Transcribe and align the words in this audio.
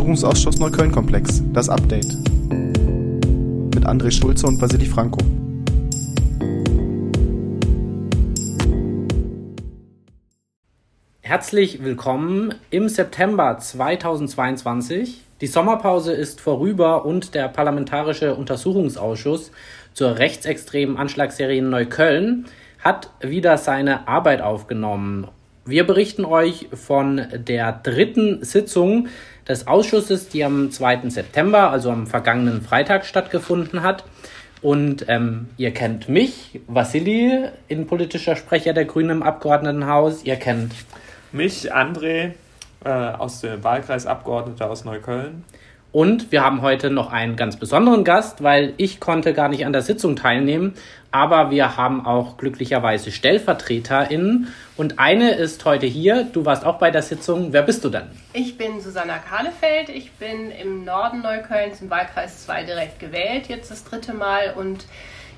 Untersuchungsausschuss 0.00 0.58
Neukölln-Komplex, 0.58 1.42
das 1.52 1.68
Update. 1.68 2.06
Mit 3.74 3.84
André 3.84 4.10
Schulze 4.10 4.46
und 4.46 4.58
Vasili 4.58 4.86
Franco. 4.86 5.18
Herzlich 11.20 11.84
willkommen 11.84 12.54
im 12.70 12.88
September 12.88 13.58
2022. 13.58 15.20
Die 15.42 15.46
Sommerpause 15.46 16.14
ist 16.14 16.40
vorüber 16.40 17.04
und 17.04 17.34
der 17.34 17.48
Parlamentarische 17.48 18.34
Untersuchungsausschuss 18.34 19.52
zur 19.92 20.16
rechtsextremen 20.16 20.96
Anschlagsserie 20.96 21.58
in 21.58 21.68
Neukölln 21.68 22.46
hat 22.78 23.10
wieder 23.20 23.58
seine 23.58 24.08
Arbeit 24.08 24.40
aufgenommen. 24.40 25.28
Wir 25.66 25.86
berichten 25.86 26.24
euch 26.24 26.68
von 26.72 27.20
der 27.32 27.72
dritten 27.72 28.42
Sitzung 28.42 29.08
des 29.50 29.66
Ausschusses, 29.66 30.28
die 30.28 30.44
am 30.44 30.70
2. 30.70 31.10
September, 31.10 31.70
also 31.70 31.90
am 31.90 32.06
vergangenen 32.06 32.62
Freitag 32.62 33.04
stattgefunden 33.04 33.82
hat. 33.82 34.04
Und 34.62 35.06
ähm, 35.08 35.48
ihr 35.56 35.72
kennt 35.72 36.08
mich, 36.08 36.60
Vassili, 36.66 37.48
innenpolitischer 37.68 38.36
Sprecher 38.36 38.72
der 38.72 38.84
Grünen 38.84 39.10
im 39.10 39.22
Abgeordnetenhaus. 39.22 40.22
Ihr 40.24 40.36
kennt 40.36 40.72
mich, 41.32 41.74
André, 41.74 42.32
äh, 42.84 42.90
aus 42.90 43.40
dem 43.40 43.64
Wahlkreis 43.64 44.06
Abgeordneter 44.06 44.70
aus 44.70 44.84
Neukölln. 44.84 45.44
Und 45.92 46.30
wir 46.30 46.44
haben 46.44 46.62
heute 46.62 46.88
noch 46.88 47.12
einen 47.12 47.34
ganz 47.34 47.56
besonderen 47.56 48.04
Gast, 48.04 48.44
weil 48.44 48.74
ich 48.76 49.00
konnte 49.00 49.34
gar 49.34 49.48
nicht 49.48 49.66
an 49.66 49.72
der 49.72 49.82
Sitzung 49.82 50.14
teilnehmen, 50.14 50.74
aber 51.10 51.50
wir 51.50 51.76
haben 51.76 52.06
auch 52.06 52.36
glücklicherweise 52.36 53.10
StellvertreterInnen 53.10 54.48
und 54.76 55.00
eine 55.00 55.32
ist 55.32 55.64
heute 55.64 55.86
hier. 55.86 56.28
Du 56.32 56.44
warst 56.44 56.64
auch 56.64 56.78
bei 56.78 56.92
der 56.92 57.02
Sitzung. 57.02 57.52
Wer 57.52 57.62
bist 57.62 57.84
du 57.84 57.88
denn? 57.88 58.04
Ich 58.32 58.56
bin 58.56 58.80
Susanna 58.80 59.18
Kahlefeld. 59.18 59.88
Ich 59.88 60.12
bin 60.12 60.52
im 60.52 60.84
Norden 60.84 61.22
Neuköllns 61.22 61.80
im 61.80 61.90
Wahlkreis 61.90 62.44
2 62.46 62.62
direkt 62.62 63.00
gewählt, 63.00 63.48
jetzt 63.48 63.72
das 63.72 63.82
dritte 63.82 64.14
Mal 64.14 64.54
und 64.56 64.86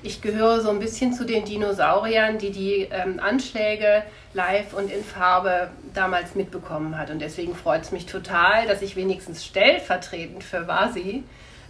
ich 0.03 0.21
gehöre 0.21 0.61
so 0.61 0.69
ein 0.69 0.79
bisschen 0.79 1.13
zu 1.13 1.25
den 1.25 1.45
Dinosauriern, 1.45 2.37
die 2.37 2.51
die 2.51 2.87
ähm, 2.91 3.19
Anschläge 3.19 4.03
live 4.33 4.73
und 4.73 4.91
in 4.91 5.03
Farbe 5.03 5.69
damals 5.93 6.35
mitbekommen 6.35 6.97
hat. 6.97 7.09
Und 7.09 7.21
deswegen 7.21 7.55
freut 7.55 7.83
es 7.83 7.91
mich 7.91 8.05
total, 8.05 8.67
dass 8.67 8.81
ich 8.81 8.95
wenigstens 8.95 9.45
stellvertretend 9.45 10.43
für 10.43 10.67
Vasi 10.67 11.23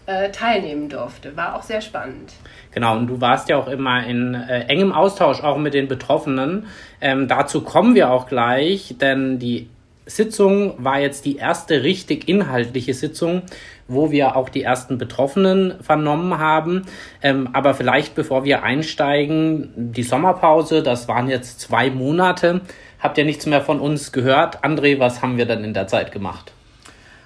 äh, 0.06 0.32
teilnehmen 0.32 0.90
durfte. 0.90 1.36
War 1.38 1.56
auch 1.56 1.64
sehr 1.64 1.82
spannend. 1.82 2.34
Genau, 2.72 2.98
und 2.98 3.08
du 3.08 3.22
warst 3.22 3.50
ja 3.50 3.58
auch 3.58 3.68
immer 3.68 4.06
in 4.06 4.34
äh, 4.34 4.66
engem 4.66 4.92
Austausch 4.92 5.42
auch 5.42 5.58
mit 5.58 5.74
den 5.74 5.88
Betroffenen. 5.88 6.68
Ähm, 7.02 7.28
dazu 7.28 7.62
kommen 7.62 7.96
wir 7.96 8.12
auch 8.12 8.28
gleich, 8.28 8.96
denn 9.00 9.40
die 9.40 9.70
Sitzung 10.06 10.84
war 10.84 11.00
jetzt 11.00 11.26
die 11.26 11.38
erste 11.38 11.84
richtig 11.84 12.28
inhaltliche 12.28 12.94
Sitzung, 12.94 13.44
wo 13.88 14.12
wir 14.12 14.36
auch 14.36 14.50
die 14.50 14.64
ersten 14.64 14.98
Betroffenen 14.98 15.76
vernommen 15.82 16.38
haben. 16.38 16.86
Ähm, 17.22 17.50
aber 17.54 17.74
vielleicht 17.74 18.16
bevor 18.16 18.44
wir 18.44 18.64
einsteigen, 18.64 19.74
die 19.76 20.04
Sommerpause, 20.04 20.84
das 20.84 21.08
waren 21.08 21.30
jetzt 21.30 21.60
zwei 21.60 21.90
Monate. 21.90 22.62
Habt 23.00 23.18
ihr 23.18 23.26
nichts 23.26 23.46
mehr 23.46 23.62
von 23.62 23.80
uns 23.80 24.12
gehört? 24.12 24.64
André, 24.64 25.00
was 25.00 25.22
haben 25.22 25.38
wir 25.38 25.46
denn 25.46 25.64
in 25.64 25.74
der 25.74 25.88
Zeit 25.88 26.12
gemacht? 26.12 26.54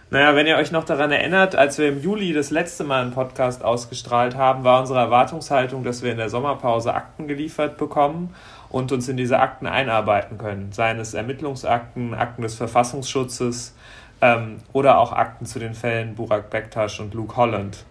Naja, 0.10 0.36
wenn 0.38 0.48
ihr 0.48 0.56
euch 0.56 0.72
noch 0.72 0.86
daran 0.86 1.12
erinnert, 1.12 1.58
als 1.58 1.78
wir 1.78 1.90
im 1.90 2.02
Juli 2.02 2.32
das 2.32 2.50
letzte 2.50 2.86
Mal 2.86 3.02
einen 3.02 3.12
Podcast 3.12 3.62
ausgestrahlt 3.62 4.38
haben, 4.38 4.64
war 4.64 4.80
unsere 4.80 5.00
Erwartungshaltung, 5.00 5.84
dass 5.84 6.02
wir 6.02 6.12
in 6.12 6.18
der 6.18 6.30
Sommerpause 6.30 6.94
Akten 6.94 7.28
geliefert 7.28 7.78
bekommen 7.78 8.34
und 8.70 8.94
uns 8.94 9.10
in 9.10 9.18
diese 9.18 9.40
Akten 9.40 9.68
einarbeiten 9.68 10.38
können. 10.38 10.72
Seien 10.72 10.98
es 11.00 11.14
Ermittlungsakten, 11.14 12.14
Akten 12.14 12.42
des 12.42 12.56
Verfassungsschutzes 12.56 13.76
ähm, 14.22 14.58
oder 14.74 15.00
auch 15.00 15.12
Akten 15.14 15.46
zu 15.46 15.60
den 15.60 15.74
Fällen 15.74 16.16
Burak 16.16 16.50
Bektasch 16.50 17.00
und 17.00 17.14
Luke 17.14 17.36
Holland. 17.36 17.86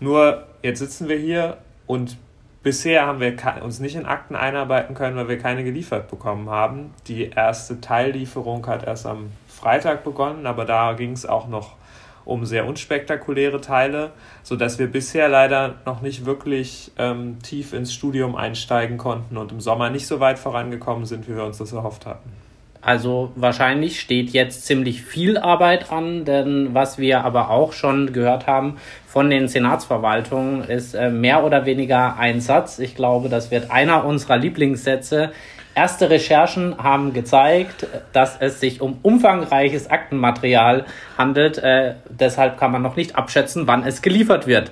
Nur 0.00 0.44
jetzt 0.62 0.78
sitzen 0.78 1.08
wir 1.08 1.16
hier 1.16 1.56
und 1.86 2.16
bisher 2.62 3.06
haben 3.06 3.20
wir 3.20 3.36
uns 3.62 3.80
nicht 3.80 3.96
in 3.96 4.06
Akten 4.06 4.36
einarbeiten 4.36 4.94
können, 4.94 5.16
weil 5.16 5.28
wir 5.28 5.38
keine 5.38 5.64
geliefert 5.64 6.08
bekommen 6.08 6.50
haben. 6.50 6.92
Die 7.06 7.30
erste 7.30 7.80
Teillieferung 7.80 8.66
hat 8.66 8.84
erst 8.84 9.06
am 9.06 9.30
Freitag 9.48 10.04
begonnen, 10.04 10.46
aber 10.46 10.64
da 10.64 10.92
ging 10.92 11.12
es 11.12 11.26
auch 11.26 11.48
noch 11.48 11.76
um 12.24 12.44
sehr 12.44 12.66
unspektakuläre 12.66 13.60
Teile, 13.60 14.10
sodass 14.42 14.78
wir 14.78 14.88
bisher 14.88 15.28
leider 15.28 15.76
noch 15.86 16.02
nicht 16.02 16.26
wirklich 16.26 16.90
ähm, 16.98 17.38
tief 17.40 17.72
ins 17.72 17.94
Studium 17.94 18.34
einsteigen 18.34 18.98
konnten 18.98 19.36
und 19.36 19.52
im 19.52 19.60
Sommer 19.60 19.90
nicht 19.90 20.08
so 20.08 20.18
weit 20.18 20.38
vorangekommen 20.38 21.06
sind, 21.06 21.28
wie 21.28 21.36
wir 21.36 21.44
uns 21.44 21.58
das 21.58 21.72
erhofft 21.72 22.04
hatten. 22.04 22.45
Also 22.86 23.32
wahrscheinlich 23.34 23.98
steht 23.98 24.30
jetzt 24.30 24.64
ziemlich 24.64 25.02
viel 25.02 25.38
Arbeit 25.38 25.90
an, 25.90 26.24
denn 26.24 26.68
was 26.72 26.98
wir 26.98 27.24
aber 27.24 27.50
auch 27.50 27.72
schon 27.72 28.12
gehört 28.12 28.46
haben 28.46 28.76
von 29.08 29.28
den 29.28 29.48
Senatsverwaltungen 29.48 30.62
ist 30.62 30.94
äh, 30.94 31.10
mehr 31.10 31.42
oder 31.42 31.66
weniger 31.66 32.16
ein 32.16 32.40
Satz. 32.40 32.78
Ich 32.78 32.94
glaube, 32.94 33.28
das 33.28 33.50
wird 33.50 33.72
einer 33.72 34.04
unserer 34.04 34.36
Lieblingssätze 34.36 35.32
Erste 35.74 36.08
Recherchen 36.08 36.78
haben 36.78 37.12
gezeigt, 37.12 37.86
dass 38.14 38.36
es 38.40 38.60
sich 38.60 38.80
um 38.80 38.98
umfangreiches 39.02 39.90
Aktenmaterial 39.90 40.86
handelt. 41.18 41.58
Äh, 41.58 41.96
deshalb 42.08 42.56
kann 42.56 42.72
man 42.72 42.80
noch 42.80 42.96
nicht 42.96 43.16
abschätzen, 43.16 43.66
wann 43.66 43.84
es 43.84 44.00
geliefert 44.00 44.46
wird. 44.46 44.70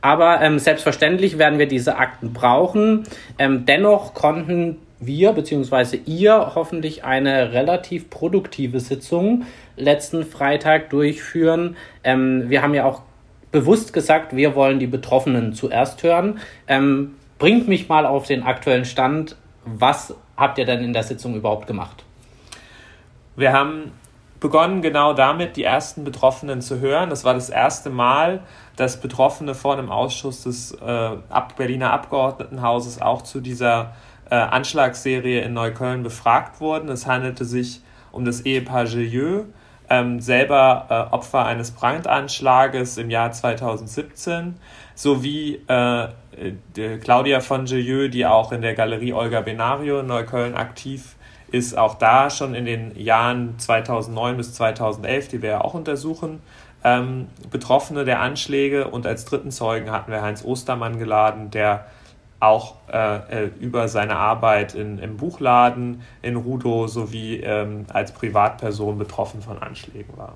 Aber 0.00 0.40
ähm, 0.40 0.58
selbstverständlich 0.58 1.38
werden 1.38 1.58
wir 1.58 1.66
diese 1.68 1.98
Akten 1.98 2.32
brauchen. 2.32 3.02
Ähm, 3.38 3.66
dennoch 3.66 4.14
konnten 4.14 4.78
wir 5.00 5.32
bzw. 5.32 6.00
ihr 6.06 6.52
hoffentlich 6.54 7.04
eine 7.04 7.52
relativ 7.52 8.10
produktive 8.10 8.80
Sitzung 8.80 9.44
letzten 9.76 10.24
Freitag 10.24 10.90
durchführen. 10.90 11.76
Ähm, 12.04 12.50
wir 12.50 12.62
haben 12.62 12.74
ja 12.74 12.84
auch 12.84 13.02
bewusst 13.52 13.92
gesagt, 13.92 14.34
wir 14.34 14.54
wollen 14.54 14.78
die 14.78 14.86
Betroffenen 14.86 15.54
zuerst 15.54 16.02
hören. 16.02 16.40
Ähm, 16.66 17.14
bringt 17.38 17.68
mich 17.68 17.88
mal 17.88 18.06
auf 18.06 18.26
den 18.26 18.42
aktuellen 18.42 18.84
Stand. 18.84 19.36
Was 19.64 20.14
habt 20.36 20.58
ihr 20.58 20.64
denn 20.64 20.82
in 20.82 20.92
der 20.92 21.04
Sitzung 21.04 21.34
überhaupt 21.34 21.66
gemacht? 21.66 22.04
Wir 23.36 23.52
haben 23.52 23.92
begonnen 24.40 24.82
genau 24.82 25.14
damit, 25.14 25.56
die 25.56 25.64
ersten 25.64 26.04
Betroffenen 26.04 26.60
zu 26.60 26.80
hören. 26.80 27.10
Das 27.10 27.24
war 27.24 27.34
das 27.34 27.50
erste 27.50 27.90
Mal, 27.90 28.40
dass 28.76 29.00
Betroffene 29.00 29.54
vor 29.54 29.74
einem 29.74 29.90
Ausschuss 29.90 30.44
des 30.44 30.72
äh, 30.72 31.16
Berliner 31.56 31.92
Abgeordnetenhauses 31.92 33.00
auch 33.00 33.22
zu 33.22 33.40
dieser 33.40 33.80
äh, 33.82 34.07
Anschlagsserie 34.34 35.40
in 35.40 35.54
Neukölln 35.54 36.02
befragt 36.02 36.60
wurden. 36.60 36.88
Es 36.88 37.06
handelte 37.06 37.44
sich 37.44 37.80
um 38.12 38.24
das 38.24 38.42
Ehepaar 38.42 38.84
Gillieu, 38.84 39.44
ähm, 39.90 40.20
selber 40.20 40.86
äh, 41.10 41.14
Opfer 41.14 41.46
eines 41.46 41.70
Brandanschlages 41.70 42.98
im 42.98 43.10
Jahr 43.10 43.32
2017, 43.32 44.56
sowie 44.94 45.62
äh, 45.66 46.08
Claudia 47.00 47.40
von 47.40 47.64
Gillieu, 47.64 48.08
die 48.08 48.26
auch 48.26 48.52
in 48.52 48.62
der 48.62 48.74
Galerie 48.74 49.12
Olga 49.12 49.40
Benario 49.40 50.00
in 50.00 50.06
Neukölln 50.06 50.54
aktiv 50.54 51.16
ist, 51.50 51.76
auch 51.76 51.94
da 51.94 52.30
schon 52.30 52.54
in 52.54 52.66
den 52.66 52.98
Jahren 52.98 53.58
2009 53.58 54.36
bis 54.36 54.54
2011, 54.54 55.28
die 55.28 55.42
wir 55.42 55.50
ja 55.50 55.60
auch 55.62 55.74
untersuchen, 55.74 56.40
ähm, 56.84 57.28
Betroffene 57.50 58.04
der 58.04 58.20
Anschläge. 58.20 58.88
Und 58.88 59.06
als 59.06 59.24
dritten 59.24 59.50
Zeugen 59.50 59.90
hatten 59.90 60.12
wir 60.12 60.22
Heinz 60.22 60.44
Ostermann 60.44 60.98
geladen, 60.98 61.50
der 61.50 61.86
auch 62.40 62.76
äh, 62.92 63.44
äh 63.44 63.50
über 63.60 63.88
seine 63.88 64.16
Arbeit 64.16 64.74
in, 64.74 64.98
im 64.98 65.16
Buchladen 65.16 66.02
in 66.22 66.36
Rudo 66.36 66.86
sowie 66.86 67.36
ähm, 67.36 67.86
als 67.92 68.12
Privatperson 68.12 68.98
betroffen 68.98 69.42
von 69.42 69.58
Anschlägen 69.58 70.16
war. 70.16 70.34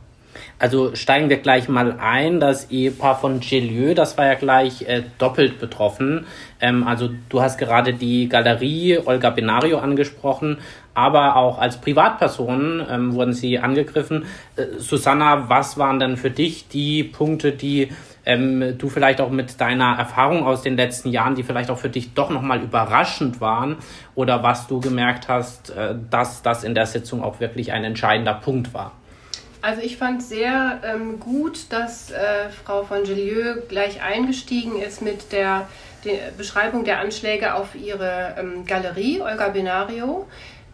Also 0.59 0.95
steigen 0.95 1.29
wir 1.29 1.39
gleich 1.39 1.69
mal 1.69 1.99
ein. 2.01 2.41
Das 2.41 2.71
Ehepaar 2.71 3.19
von 3.19 3.41
Gelieu, 3.41 3.95
das 3.95 4.17
war 4.17 4.27
ja 4.27 4.35
gleich 4.35 4.83
äh, 4.83 5.03
doppelt 5.19 5.59
betroffen. 5.59 6.27
Ähm, 6.61 6.87
also 6.87 7.11
du 7.29 7.43
hast 7.43 7.59
gerade 7.59 7.95
die 7.95 8.29
Galerie 8.29 8.99
Olga 9.05 9.31
Benario 9.31 9.79
angesprochen, 9.79 10.59
aber 10.95 11.37
auch 11.37 11.59
als 11.59 11.79
Privatperson 11.79 12.85
ähm, 12.89 13.15
wurden 13.15 13.33
sie 13.33 13.59
angegriffen. 13.59 14.25
Äh, 14.57 14.79
Susanna, 14.79 15.49
was 15.49 15.79
waren 15.79 15.99
denn 15.99 16.17
für 16.17 16.31
dich 16.31 16.69
die 16.69 17.05
Punkte, 17.05 17.53
die 17.53 17.91
ähm, 18.25 18.77
du 18.79 18.89
vielleicht 18.89 19.21
auch 19.21 19.31
mit 19.31 19.61
deiner 19.61 19.97
Erfahrung 19.99 20.47
aus 20.47 20.63
den 20.63 20.77
letzten 20.77 21.11
Jahren, 21.11 21.35
die 21.35 21.43
vielleicht 21.43 21.71
auch 21.71 21.79
für 21.79 21.91
dich 21.91 22.15
doch 22.15 22.31
nochmal 22.31 22.63
überraschend 22.63 23.41
waren 23.41 23.77
oder 24.15 24.43
was 24.43 24.67
du 24.67 24.81
gemerkt 24.81 25.29
hast, 25.29 25.71
äh, 25.71 25.95
dass 26.11 26.43
das 26.43 26.65
in 26.65 26.75
der 26.75 26.87
Sitzung 26.87 27.23
auch 27.23 27.41
wirklich 27.41 27.73
ein 27.73 27.85
entscheidender 27.85 28.35
Punkt 28.35 28.75
war? 28.75 28.93
Also 29.61 29.81
ich 29.81 29.97
fand 29.97 30.23
sehr 30.23 30.81
ähm, 30.85 31.21
gut, 31.21 31.67
dass 31.71 32.11
äh, 32.11 32.51
Frau 32.65 32.83
von 32.83 33.05
Gelieu 33.05 33.59
gleich 33.69 34.03
eingestiegen 34.03 34.77
ist 34.77 35.03
mit 35.03 35.31
der, 35.31 35.69
der 36.05 36.33
Beschreibung 36.37 36.83
der 36.85 36.99
Anschläge 36.99 37.55
auf 37.55 37.77
ihre 37.77 38.35
ähm, 38.39 38.67
Galerie, 38.67 39.21
Olga 39.21 39.51
Benario, 39.51 40.27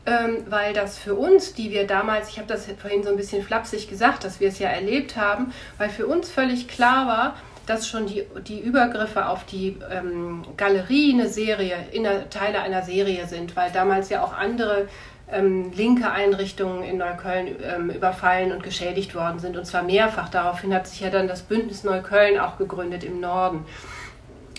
ähm, 0.08 0.44
weil 0.48 0.72
das 0.72 0.98
für 0.98 1.14
uns, 1.14 1.52
die 1.52 1.70
wir 1.70 1.86
damals, 1.86 2.30
ich 2.30 2.38
habe 2.38 2.48
das 2.48 2.66
vorhin 2.80 3.02
so 3.02 3.10
ein 3.10 3.16
bisschen 3.16 3.42
flapsig 3.42 3.88
gesagt, 3.88 4.24
dass 4.24 4.40
wir 4.40 4.48
es 4.48 4.58
ja 4.58 4.68
erlebt 4.68 5.16
haben, 5.16 5.52
weil 5.76 5.90
für 5.90 6.06
uns 6.06 6.30
völlig 6.30 6.68
klar 6.68 7.06
war, 7.06 7.36
dass 7.66 7.86
schon 7.86 8.06
die, 8.06 8.24
die 8.46 8.60
Übergriffe 8.60 9.28
auf 9.28 9.44
die 9.44 9.76
ähm, 9.90 10.44
Galerie 10.56 11.12
eine 11.12 11.28
Serie, 11.28 11.76
der, 11.94 12.30
Teile 12.30 12.60
einer 12.60 12.82
Serie 12.82 13.26
sind, 13.26 13.56
weil 13.56 13.70
damals 13.70 14.08
ja 14.08 14.24
auch 14.24 14.32
andere 14.32 14.88
ähm, 15.30 15.72
linke 15.74 16.10
Einrichtungen 16.10 16.82
in 16.82 16.96
Neukölln 16.96 17.56
ähm, 17.62 17.90
überfallen 17.90 18.52
und 18.52 18.62
geschädigt 18.62 19.14
worden 19.14 19.38
sind. 19.38 19.58
Und 19.58 19.66
zwar 19.66 19.82
mehrfach. 19.82 20.30
Daraufhin 20.30 20.72
hat 20.72 20.86
sich 20.86 21.00
ja 21.00 21.10
dann 21.10 21.28
das 21.28 21.42
Bündnis 21.42 21.84
Neukölln 21.84 22.38
auch 22.38 22.56
gegründet 22.56 23.04
im 23.04 23.20
Norden. 23.20 23.66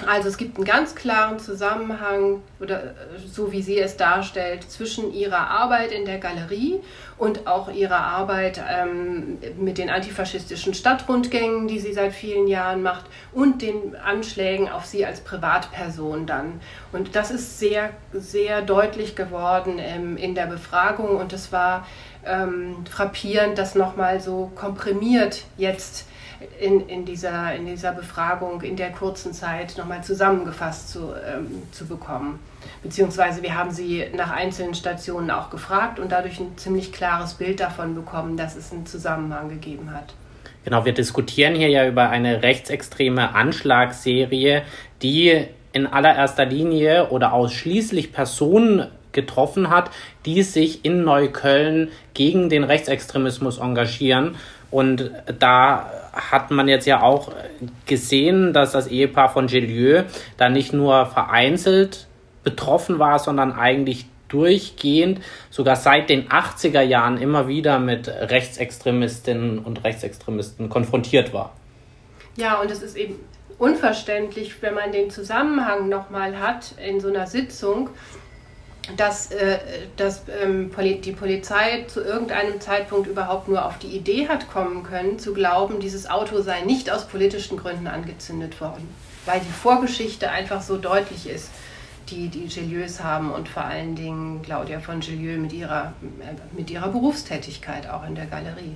Also 0.07 0.29
es 0.29 0.37
gibt 0.37 0.57
einen 0.57 0.65
ganz 0.65 0.95
klaren 0.95 1.39
Zusammenhang, 1.39 2.41
oder 2.59 2.83
äh, 2.83 2.93
so 3.31 3.51
wie 3.51 3.61
sie 3.61 3.79
es 3.79 3.97
darstellt, 3.97 4.63
zwischen 4.63 5.13
ihrer 5.13 5.49
Arbeit 5.49 5.91
in 5.91 6.05
der 6.05 6.19
Galerie 6.19 6.79
und 7.17 7.47
auch 7.47 7.69
ihrer 7.71 7.99
Arbeit 7.99 8.61
ähm, 8.69 9.39
mit 9.57 9.77
den 9.77 9.89
antifaschistischen 9.89 10.73
Stadtrundgängen, 10.73 11.67
die 11.67 11.79
sie 11.79 11.93
seit 11.93 12.13
vielen 12.13 12.47
Jahren 12.47 12.81
macht, 12.81 13.05
und 13.33 13.61
den 13.61 13.95
Anschlägen 13.95 14.69
auf 14.69 14.85
sie 14.85 15.05
als 15.05 15.21
Privatperson 15.21 16.25
dann. 16.25 16.61
Und 16.91 17.15
das 17.15 17.31
ist 17.31 17.59
sehr, 17.59 17.91
sehr 18.13 18.61
deutlich 18.61 19.15
geworden 19.15 19.75
ähm, 19.79 20.17
in 20.17 20.33
der 20.33 20.45
Befragung 20.45 21.17
und 21.17 21.33
es 21.33 21.51
war 21.51 21.85
ähm, 22.25 22.85
frappierend, 22.89 23.57
das 23.57 23.75
nochmal 23.75 24.19
so 24.19 24.51
komprimiert 24.55 25.43
jetzt 25.57 26.05
in, 26.59 26.87
in, 26.87 27.05
dieser, 27.05 27.53
in 27.55 27.65
dieser 27.65 27.91
Befragung 27.91 28.61
in 28.61 28.75
der 28.75 28.91
kurzen 28.91 29.33
Zeit 29.33 29.77
nochmal 29.77 30.03
zusammengefasst 30.03 30.89
zu, 30.89 31.13
ähm, 31.13 31.63
zu 31.71 31.85
bekommen. 31.85 32.39
Beziehungsweise 32.83 33.41
wir 33.41 33.55
haben 33.55 33.71
sie 33.71 34.05
nach 34.15 34.31
einzelnen 34.31 34.73
Stationen 34.73 35.31
auch 35.31 35.49
gefragt 35.49 35.99
und 35.99 36.11
dadurch 36.11 36.39
ein 36.39 36.57
ziemlich 36.57 36.91
klares 36.91 37.33
Bild 37.33 37.59
davon 37.59 37.95
bekommen, 37.95 38.37
dass 38.37 38.55
es 38.55 38.71
einen 38.71 38.85
Zusammenhang 38.85 39.49
gegeben 39.49 39.91
hat. 39.93 40.13
Genau, 40.65 40.85
wir 40.85 40.93
diskutieren 40.93 41.55
hier 41.55 41.69
ja 41.69 41.87
über 41.87 42.09
eine 42.09 42.43
rechtsextreme 42.43 43.33
Anschlagsserie, 43.33 44.63
die 45.01 45.45
in 45.71 45.87
allererster 45.87 46.45
Linie 46.45 47.09
oder 47.09 47.33
ausschließlich 47.33 48.11
Personen 48.11 48.87
getroffen 49.11 49.69
hat, 49.69 49.89
die 50.25 50.43
sich 50.43 50.85
in 50.85 51.03
Neukölln 51.03 51.89
gegen 52.13 52.49
den 52.49 52.63
Rechtsextremismus 52.63 53.57
engagieren. 53.57 54.35
Und 54.71 55.11
da 55.39 55.91
hat 56.13 56.51
man 56.51 56.67
jetzt 56.67 56.85
ja 56.85 57.01
auch 57.01 57.31
gesehen, 57.85 58.53
dass 58.53 58.71
das 58.71 58.87
Ehepaar 58.87 59.29
von 59.29 59.47
Gelieu 59.47 60.03
da 60.37 60.49
nicht 60.49 60.73
nur 60.73 61.05
vereinzelt 61.05 62.07
betroffen 62.43 62.99
war, 62.99 63.19
sondern 63.19 63.51
eigentlich 63.53 64.05
durchgehend, 64.27 65.21
sogar 65.49 65.75
seit 65.75 66.09
den 66.09 66.29
80er 66.29 66.81
Jahren 66.81 67.17
immer 67.17 67.47
wieder 67.47 67.79
mit 67.79 68.07
Rechtsextremistinnen 68.07 69.59
und 69.59 69.83
Rechtsextremisten 69.83 70.69
konfrontiert 70.69 71.33
war. 71.33 71.53
Ja, 72.35 72.61
und 72.61 72.69
es 72.69 72.83
ist 72.83 72.95
eben 72.95 73.15
unverständlich, 73.57 74.61
wenn 74.61 74.73
man 74.73 74.91
den 74.91 75.09
Zusammenhang 75.09 75.89
nochmal 75.89 76.39
hat 76.39 76.75
in 76.83 76.99
so 76.99 77.09
einer 77.09 77.27
Sitzung, 77.27 77.89
dass, 78.97 79.31
äh, 79.31 79.59
dass 79.97 80.23
ähm, 80.41 80.71
die 80.77 81.11
Polizei 81.11 81.85
zu 81.87 82.01
irgendeinem 82.01 82.59
Zeitpunkt 82.59 83.07
überhaupt 83.07 83.47
nur 83.47 83.65
auf 83.65 83.77
die 83.77 83.87
Idee 83.87 84.27
hat 84.27 84.49
kommen 84.49 84.83
können, 84.83 85.19
zu 85.19 85.33
glauben, 85.33 85.79
dieses 85.79 86.09
Auto 86.09 86.41
sei 86.41 86.61
nicht 86.61 86.89
aus 86.91 87.07
politischen 87.07 87.57
Gründen 87.57 87.87
angezündet 87.87 88.59
worden, 88.59 88.87
weil 89.25 89.39
die 89.41 89.51
Vorgeschichte 89.51 90.31
einfach 90.31 90.61
so 90.61 90.77
deutlich 90.77 91.27
ist, 91.29 91.49
die 92.09 92.29
die 92.29 92.47
Gilieus 92.47 93.03
haben 93.03 93.31
und 93.31 93.47
vor 93.47 93.63
allen 93.63 93.95
Dingen 93.95 94.41
Claudia 94.41 94.79
von 94.79 94.99
Gillieu 94.99 95.37
mit 95.37 95.53
ihrer, 95.53 95.93
äh, 96.21 96.57
mit 96.57 96.71
ihrer 96.71 96.87
Berufstätigkeit 96.89 97.87
auch 97.89 98.05
in 98.07 98.15
der 98.15 98.25
Galerie. 98.25 98.75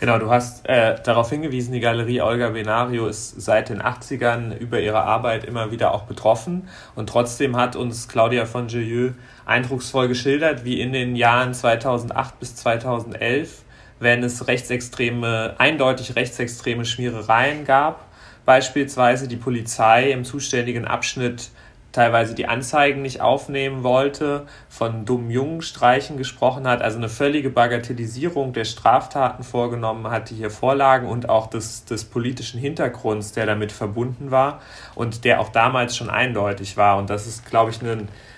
Genau, 0.00 0.16
du 0.20 0.30
hast 0.30 0.64
äh, 0.68 0.94
darauf 1.02 1.30
hingewiesen, 1.30 1.72
die 1.72 1.80
Galerie 1.80 2.20
Olga 2.20 2.50
Benario 2.50 3.08
ist 3.08 3.40
seit 3.40 3.68
den 3.68 3.82
80ern 3.82 4.56
über 4.56 4.78
ihre 4.78 5.02
Arbeit 5.02 5.44
immer 5.44 5.72
wieder 5.72 5.92
auch 5.92 6.04
betroffen. 6.04 6.68
Und 6.94 7.08
trotzdem 7.08 7.56
hat 7.56 7.74
uns 7.74 8.06
Claudia 8.06 8.46
von 8.46 8.68
Gelieu 8.68 9.10
eindrucksvoll 9.44 10.06
geschildert, 10.06 10.64
wie 10.64 10.80
in 10.80 10.92
den 10.92 11.16
Jahren 11.16 11.52
2008 11.52 12.38
bis 12.38 12.54
2011, 12.54 13.64
wenn 13.98 14.22
es 14.22 14.46
rechtsextreme, 14.46 15.56
eindeutig 15.58 16.14
rechtsextreme 16.14 16.84
Schmierereien 16.84 17.64
gab, 17.64 18.06
beispielsweise 18.44 19.26
die 19.26 19.34
Polizei 19.34 20.12
im 20.12 20.22
zuständigen 20.22 20.84
Abschnitt 20.84 21.50
teilweise 21.98 22.32
die 22.32 22.46
Anzeigen 22.46 23.02
nicht 23.02 23.20
aufnehmen 23.20 23.82
wollte, 23.82 24.46
von 24.68 25.04
dummen 25.04 25.32
Jungenstreichen 25.32 26.16
gesprochen 26.16 26.68
hat, 26.68 26.80
also 26.80 26.96
eine 26.96 27.08
völlige 27.08 27.50
Bagatellisierung 27.50 28.52
der 28.52 28.64
Straftaten 28.64 29.42
vorgenommen 29.42 30.08
hat, 30.08 30.30
die 30.30 30.36
hier 30.36 30.50
vorlagen 30.50 31.08
und 31.08 31.28
auch 31.28 31.48
des, 31.48 31.86
des 31.86 32.04
politischen 32.04 32.60
Hintergrunds, 32.60 33.32
der 33.32 33.46
damit 33.46 33.72
verbunden 33.72 34.30
war 34.30 34.60
und 34.94 35.24
der 35.24 35.40
auch 35.40 35.48
damals 35.48 35.96
schon 35.96 36.08
eindeutig 36.08 36.76
war. 36.76 36.98
Und 36.98 37.10
das 37.10 37.26
ist, 37.26 37.44
glaube 37.44 37.72
ich, 37.72 37.80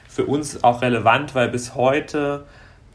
für 0.08 0.24
uns 0.24 0.64
auch 0.64 0.80
relevant, 0.80 1.34
weil 1.34 1.50
bis 1.50 1.74
heute 1.74 2.46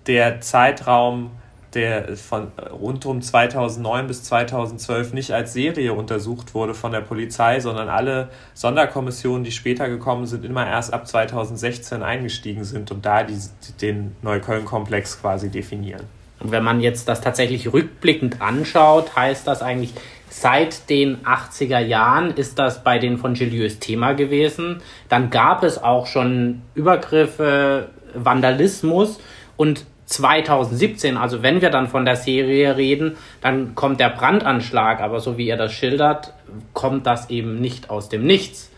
der 0.08 0.42
Zeitraum 0.42 1.30
der 1.76 2.16
von 2.18 2.52
rund 2.72 3.06
um 3.06 3.22
2009 3.22 4.08
bis 4.08 4.24
2012 4.24 5.14
nicht 5.14 5.32
als 5.32 5.54
Serie 5.54 5.94
untersucht 5.94 6.54
wurde 6.56 6.74
von 6.74 6.92
der 6.92 7.02
Polizei, 7.02 7.60
sondern 7.60 7.90
alle 7.90 8.30
Sonderkommissionen, 8.54 9.44
die 9.44 9.52
später 9.52 9.90
gekommen 9.90 10.26
sind, 10.26 10.46
immer 10.46 10.66
erst 10.66 10.94
ab 10.94 11.08
2016 11.08 12.02
eingestiegen 12.02 12.64
sind 12.64 12.92
und 12.92 13.06
da 13.06 13.24
die, 13.24 13.38
den 13.82 14.16
Neukölln-Komplex 14.22 15.22
quasi 15.22 15.50
definieren. 15.50 16.04
Und 16.40 16.52
wenn 16.52 16.64
man 16.64 16.80
jetzt 16.80 17.08
das 17.08 17.22
tatsächlich 17.22 17.72
rückblickend 17.72 18.42
anschaut, 18.42 19.16
heißt 19.16 19.48
das 19.48 19.62
eigentlich, 19.62 19.94
seit 20.30 20.90
den 20.90 21.24
80er 21.24 21.80
Jahren 21.80 22.32
ist 22.32 22.60
das 22.60 22.84
bei 22.84 23.00
den 23.00 23.18
von 23.18 23.34
Gilieus 23.34 23.80
Thema 23.80 24.14
gewesen. 24.14 24.82
Dann 25.10 25.30
gab 25.30 25.64
es 25.64 25.82
auch 25.82 26.08
schon 26.08 26.62
Übergriffe, 26.74 27.90
Vandalismus 28.14 29.20
und 29.58 29.86
2017, 30.06 31.18
also 31.18 31.42
wenn 31.42 31.62
wir 31.62 31.70
dann 31.70 31.88
von 31.88 32.06
der 32.06 32.16
Serie 32.16 32.78
reden, 32.78 33.18
dann 33.42 33.76
kommt 33.76 34.00
der 34.00 34.10
Brandanschlag, 34.10 35.02
aber 35.02 35.20
so 35.20 35.38
wie 35.38 35.48
ihr 35.48 35.58
das 35.58 35.74
schildert, 35.74 36.34
kommt 36.74 37.08
das 37.08 37.30
eben 37.30 37.60
nicht 37.60 37.90
aus 37.90 38.10
dem 38.10 38.26
Nichts. 38.26 38.72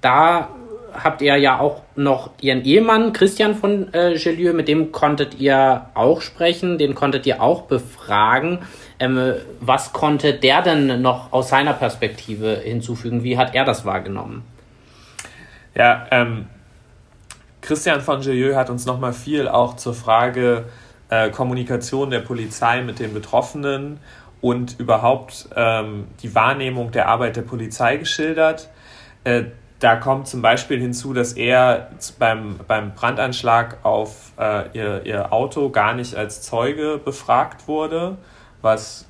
Da 0.00 0.50
habt 0.92 1.22
ihr 1.22 1.36
ja 1.36 1.58
auch 1.58 1.82
noch 1.96 2.30
ihren 2.40 2.64
Ehemann 2.64 3.12
Christian 3.12 3.54
von 3.54 3.92
äh, 3.94 4.18
Gelieu, 4.18 4.52
mit 4.52 4.68
dem 4.68 4.92
konntet 4.92 5.38
ihr 5.40 5.86
auch 5.94 6.20
sprechen, 6.20 6.78
den 6.78 6.94
konntet 6.94 7.26
ihr 7.26 7.42
auch 7.42 7.62
befragen. 7.62 8.60
Ähm, 8.98 9.34
was 9.60 9.92
konnte 9.92 10.34
der 10.34 10.62
denn 10.62 11.02
noch 11.02 11.32
aus 11.32 11.48
seiner 11.48 11.72
Perspektive 11.72 12.56
hinzufügen? 12.56 13.22
Wie 13.22 13.38
hat 13.38 13.54
er 13.54 13.64
das 13.64 13.84
wahrgenommen? 13.84 14.44
Ja, 15.74 16.06
ähm, 16.10 16.46
Christian 17.60 18.00
von 18.00 18.20
Gelieu 18.20 18.54
hat 18.54 18.70
uns 18.70 18.86
nochmal 18.86 19.12
viel 19.12 19.48
auch 19.48 19.76
zur 19.76 19.94
Frage 19.94 20.66
äh, 21.10 21.30
Kommunikation 21.30 22.10
der 22.10 22.20
Polizei 22.20 22.82
mit 22.82 22.98
den 22.98 23.12
Betroffenen 23.14 24.00
und 24.40 24.78
überhaupt 24.78 25.48
ähm, 25.56 26.06
die 26.22 26.34
Wahrnehmung 26.34 26.90
der 26.92 27.08
Arbeit 27.08 27.36
der 27.36 27.42
Polizei 27.42 27.96
geschildert. 27.96 28.68
Äh, 29.24 29.44
da 29.80 29.96
kommt 29.96 30.26
zum 30.26 30.42
Beispiel 30.42 30.80
hinzu, 30.80 31.12
dass 31.12 31.34
er 31.34 31.90
beim, 32.18 32.58
beim 32.66 32.94
Brandanschlag 32.94 33.78
auf 33.84 34.32
äh, 34.38 34.64
ihr, 34.72 35.06
ihr 35.06 35.32
Auto 35.32 35.70
gar 35.70 35.94
nicht 35.94 36.16
als 36.16 36.42
Zeuge 36.42 37.00
befragt 37.02 37.68
wurde, 37.68 38.16
was 38.60 39.06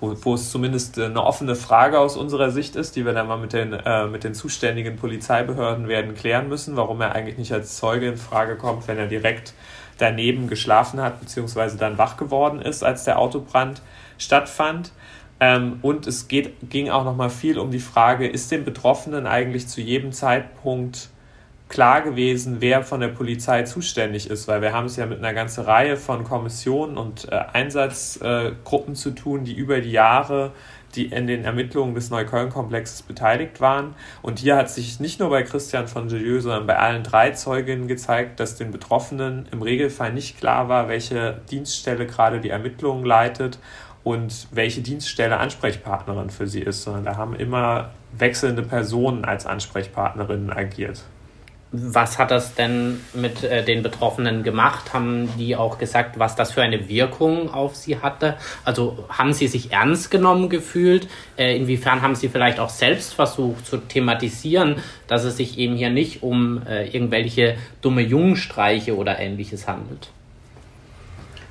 wo, 0.00 0.14
wo 0.22 0.34
es 0.34 0.50
zumindest 0.50 0.98
eine 0.98 1.22
offene 1.22 1.56
Frage 1.56 1.98
aus 1.98 2.16
unserer 2.16 2.50
Sicht 2.50 2.76
ist, 2.76 2.96
die 2.96 3.04
wir 3.04 3.12
dann 3.12 3.26
mal 3.26 3.38
mit 3.38 3.52
den, 3.52 3.72
äh, 3.72 4.06
mit 4.06 4.24
den 4.24 4.34
zuständigen 4.34 4.96
Polizeibehörden 4.96 5.88
werden 5.88 6.14
klären 6.14 6.48
müssen, 6.48 6.76
warum 6.76 7.00
er 7.00 7.14
eigentlich 7.14 7.38
nicht 7.38 7.52
als 7.52 7.76
Zeuge 7.76 8.08
in 8.08 8.16
Frage 8.16 8.56
kommt, 8.56 8.86
wenn 8.88 8.98
er 8.98 9.06
direkt 9.06 9.54
daneben 9.98 10.48
geschlafen 10.48 11.00
hat, 11.00 11.20
beziehungsweise 11.20 11.76
dann 11.76 11.98
wach 11.98 12.16
geworden 12.16 12.62
ist, 12.62 12.84
als 12.84 13.04
der 13.04 13.18
Autobrand 13.18 13.82
stattfand. 14.16 14.92
Ähm, 15.40 15.78
und 15.82 16.06
es 16.06 16.28
geht, 16.28 16.70
ging 16.70 16.90
auch 16.90 17.04
nochmal 17.04 17.30
viel 17.30 17.58
um 17.58 17.70
die 17.70 17.78
Frage, 17.80 18.28
ist 18.28 18.50
dem 18.50 18.64
Betroffenen 18.64 19.26
eigentlich 19.26 19.68
zu 19.68 19.80
jedem 19.80 20.12
Zeitpunkt 20.12 21.10
klar 21.68 22.02
gewesen, 22.02 22.56
wer 22.60 22.82
von 22.82 23.00
der 23.00 23.08
Polizei 23.08 23.62
zuständig 23.64 24.30
ist, 24.30 24.48
weil 24.48 24.62
wir 24.62 24.72
haben 24.72 24.86
es 24.86 24.96
ja 24.96 25.06
mit 25.06 25.18
einer 25.18 25.34
ganzen 25.34 25.64
Reihe 25.64 25.96
von 25.96 26.24
Kommissionen 26.24 26.96
und 26.96 27.30
äh, 27.30 27.36
Einsatzgruppen 27.52 28.94
äh, 28.94 28.96
zu 28.96 29.10
tun, 29.10 29.44
die 29.44 29.54
über 29.54 29.80
die 29.80 29.92
Jahre 29.92 30.52
die 30.94 31.06
in 31.06 31.26
den 31.26 31.44
Ermittlungen 31.44 31.94
des 31.94 32.10
Neukölln-Komplexes 32.10 33.02
beteiligt 33.02 33.60
waren. 33.60 33.94
Und 34.22 34.38
hier 34.38 34.56
hat 34.56 34.70
sich 34.70 35.00
nicht 35.00 35.20
nur 35.20 35.30
bei 35.30 35.42
Christian 35.42 35.86
von 35.86 36.08
Gelieu, 36.08 36.40
sondern 36.40 36.66
bei 36.66 36.78
allen 36.78 37.02
drei 37.02 37.30
Zeuginnen 37.32 37.88
gezeigt, 37.88 38.40
dass 38.40 38.56
den 38.56 38.70
Betroffenen 38.70 39.46
im 39.52 39.62
Regelfall 39.62 40.12
nicht 40.12 40.38
klar 40.38 40.68
war, 40.68 40.88
welche 40.88 41.40
Dienststelle 41.50 42.06
gerade 42.06 42.40
die 42.40 42.50
Ermittlungen 42.50 43.04
leitet 43.04 43.58
und 44.02 44.48
welche 44.50 44.80
Dienststelle 44.80 45.36
Ansprechpartnerin 45.36 46.30
für 46.30 46.46
sie 46.46 46.60
ist, 46.60 46.82
sondern 46.82 47.04
da 47.04 47.16
haben 47.16 47.36
immer 47.36 47.90
wechselnde 48.16 48.62
Personen 48.62 49.24
als 49.24 49.44
Ansprechpartnerinnen 49.44 50.50
agiert. 50.50 51.04
Was 51.70 52.18
hat 52.18 52.30
das 52.30 52.54
denn 52.54 53.00
mit 53.12 53.44
äh, 53.44 53.62
den 53.62 53.82
Betroffenen 53.82 54.42
gemacht? 54.42 54.94
Haben 54.94 55.28
die 55.36 55.54
auch 55.54 55.76
gesagt, 55.76 56.18
was 56.18 56.34
das 56.34 56.52
für 56.52 56.62
eine 56.62 56.88
Wirkung 56.88 57.52
auf 57.52 57.76
sie 57.76 57.98
hatte? 57.98 58.36
Also 58.64 59.04
haben 59.10 59.34
sie 59.34 59.48
sich 59.48 59.70
ernst 59.70 60.10
genommen 60.10 60.48
gefühlt? 60.48 61.08
Äh, 61.36 61.56
inwiefern 61.56 62.00
haben 62.00 62.14
sie 62.14 62.30
vielleicht 62.30 62.58
auch 62.58 62.70
selbst 62.70 63.12
versucht 63.12 63.66
zu 63.66 63.76
thematisieren, 63.76 64.76
dass 65.08 65.24
es 65.24 65.36
sich 65.36 65.58
eben 65.58 65.76
hier 65.76 65.90
nicht 65.90 66.22
um 66.22 66.62
äh, 66.66 66.88
irgendwelche 66.88 67.56
dumme 67.82 68.00
Jungenstreiche 68.00 68.96
oder 68.96 69.18
ähnliches 69.18 69.68
handelt? 69.68 70.08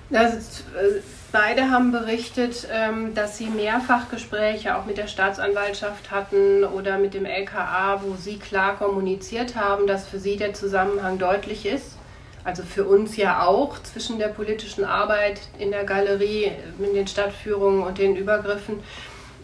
Das 0.10 0.34
ist, 0.34 0.64
äh, 0.76 1.00
beide 1.38 1.70
haben 1.70 1.92
berichtet, 1.92 2.68
ähm, 2.72 3.14
dass 3.14 3.38
sie 3.38 3.46
mehrfach 3.46 4.10
Gespräche 4.10 4.76
auch 4.76 4.86
mit 4.86 4.98
der 4.98 5.06
Staatsanwaltschaft 5.06 6.10
hatten 6.10 6.64
oder 6.64 6.98
mit 6.98 7.14
dem 7.14 7.26
LKA, 7.26 8.02
wo 8.04 8.16
sie 8.16 8.38
klar 8.40 8.76
kommuniziert 8.76 9.56
haben, 9.56 9.86
dass 9.86 10.08
für 10.08 10.18
sie 10.18 10.38
der 10.38 10.56
Zusammenhang 10.56 11.20
deutlich 11.20 11.68
ist. 11.68 11.96
Also 12.44 12.64
für 12.64 12.86
uns 12.86 13.18
ja 13.18 13.46
auch 13.46 13.84
zwischen 13.84 14.18
der 14.18 14.30
politischen 14.30 14.84
Arbeit 14.84 15.42
in 15.60 15.70
der 15.70 15.84
Galerie, 15.84 16.54
mit 16.80 16.96
den 16.96 17.06
Stadtführungen 17.06 17.84
und 17.84 18.00
den 18.00 18.16
Übergriffen. 18.16 18.80